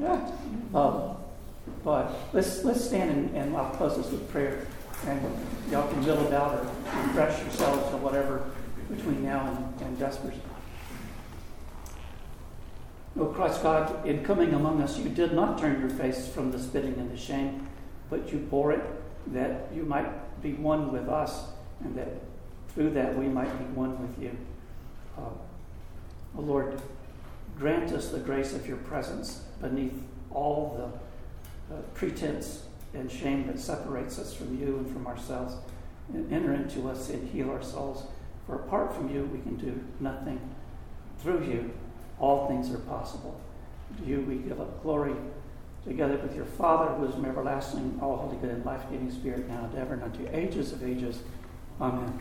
Yeah. 0.00 0.30
Um, 0.78 1.16
but 1.82 2.12
let's 2.32 2.62
let's 2.64 2.84
stand 2.84 3.10
and, 3.10 3.36
and 3.36 3.56
I'll 3.56 3.70
close 3.70 3.96
this 3.96 4.10
with 4.10 4.30
prayer. 4.30 4.66
And 5.06 5.20
y'all 5.70 5.88
can 5.88 6.04
mill 6.04 6.26
about 6.26 6.58
or 6.58 6.70
refresh 7.06 7.40
yourselves 7.42 7.92
or 7.92 7.98
whatever 7.98 8.50
between 8.88 9.24
now 9.24 9.46
and, 9.46 9.86
and 9.86 9.98
Vespers. 9.98 10.34
Oh 13.18 13.26
Christ 13.26 13.62
God, 13.62 14.06
in 14.06 14.24
coming 14.24 14.54
among 14.54 14.82
us, 14.82 14.98
you 14.98 15.08
did 15.08 15.32
not 15.32 15.58
turn 15.58 15.80
your 15.80 15.90
face 15.90 16.28
from 16.28 16.50
the 16.52 16.58
spitting 16.58 16.94
and 16.94 17.10
the 17.10 17.16
shame, 17.16 17.66
but 18.10 18.32
you 18.32 18.38
bore 18.38 18.72
it 18.72 18.82
that 19.28 19.68
you 19.74 19.84
might 19.84 20.42
be 20.42 20.52
one 20.54 20.92
with 20.92 21.08
us, 21.08 21.46
and 21.82 21.96
that 21.96 22.08
through 22.68 22.90
that 22.90 23.16
we 23.16 23.26
might 23.26 23.58
be 23.58 23.64
one 23.74 24.00
with 24.00 24.22
you. 24.22 24.36
Uh, 25.16 25.30
oh 26.36 26.40
Lord, 26.40 26.80
grant 27.58 27.92
us 27.92 28.08
the 28.08 28.18
grace 28.18 28.52
of 28.54 28.66
your 28.66 28.76
presence 28.78 29.44
beneath 29.60 29.94
all 30.30 30.74
the 30.76 31.74
uh, 31.74 31.80
pretense 31.94 32.64
and 32.92 33.10
shame 33.10 33.46
that 33.46 33.58
separates 33.58 34.18
us 34.18 34.34
from 34.34 34.58
you 34.58 34.76
and 34.78 34.90
from 34.90 35.06
ourselves, 35.06 35.54
and 36.12 36.32
enter 36.32 36.52
into 36.52 36.88
us 36.88 37.08
and 37.08 37.28
heal 37.30 37.50
our 37.50 37.62
souls. 37.62 38.04
For 38.46 38.56
apart 38.56 38.94
from 38.94 39.12
you, 39.12 39.24
we 39.32 39.40
can 39.40 39.56
do 39.56 39.82
nothing. 40.00 40.40
Through 41.18 41.44
you, 41.44 41.72
all 42.18 42.46
things 42.46 42.70
are 42.70 42.78
possible. 42.78 43.40
To 43.98 44.04
you 44.04 44.20
we 44.20 44.36
give 44.36 44.60
up 44.60 44.82
glory 44.82 45.14
together 45.84 46.18
with 46.18 46.34
your 46.34 46.46
Father, 46.46 46.92
who 46.94 47.04
is 47.06 47.14
from 47.14 47.24
everlasting, 47.24 47.98
all 48.00 48.16
holy, 48.16 48.36
good, 48.36 48.50
and 48.50 48.64
life 48.64 48.82
giving 48.90 49.10
Spirit, 49.10 49.48
now 49.48 49.64
and 49.64 49.78
ever, 49.78 49.94
and 49.94 50.02
unto 50.02 50.26
ages 50.32 50.72
of 50.72 50.82
ages. 50.82 51.20
Amen. 51.80 52.18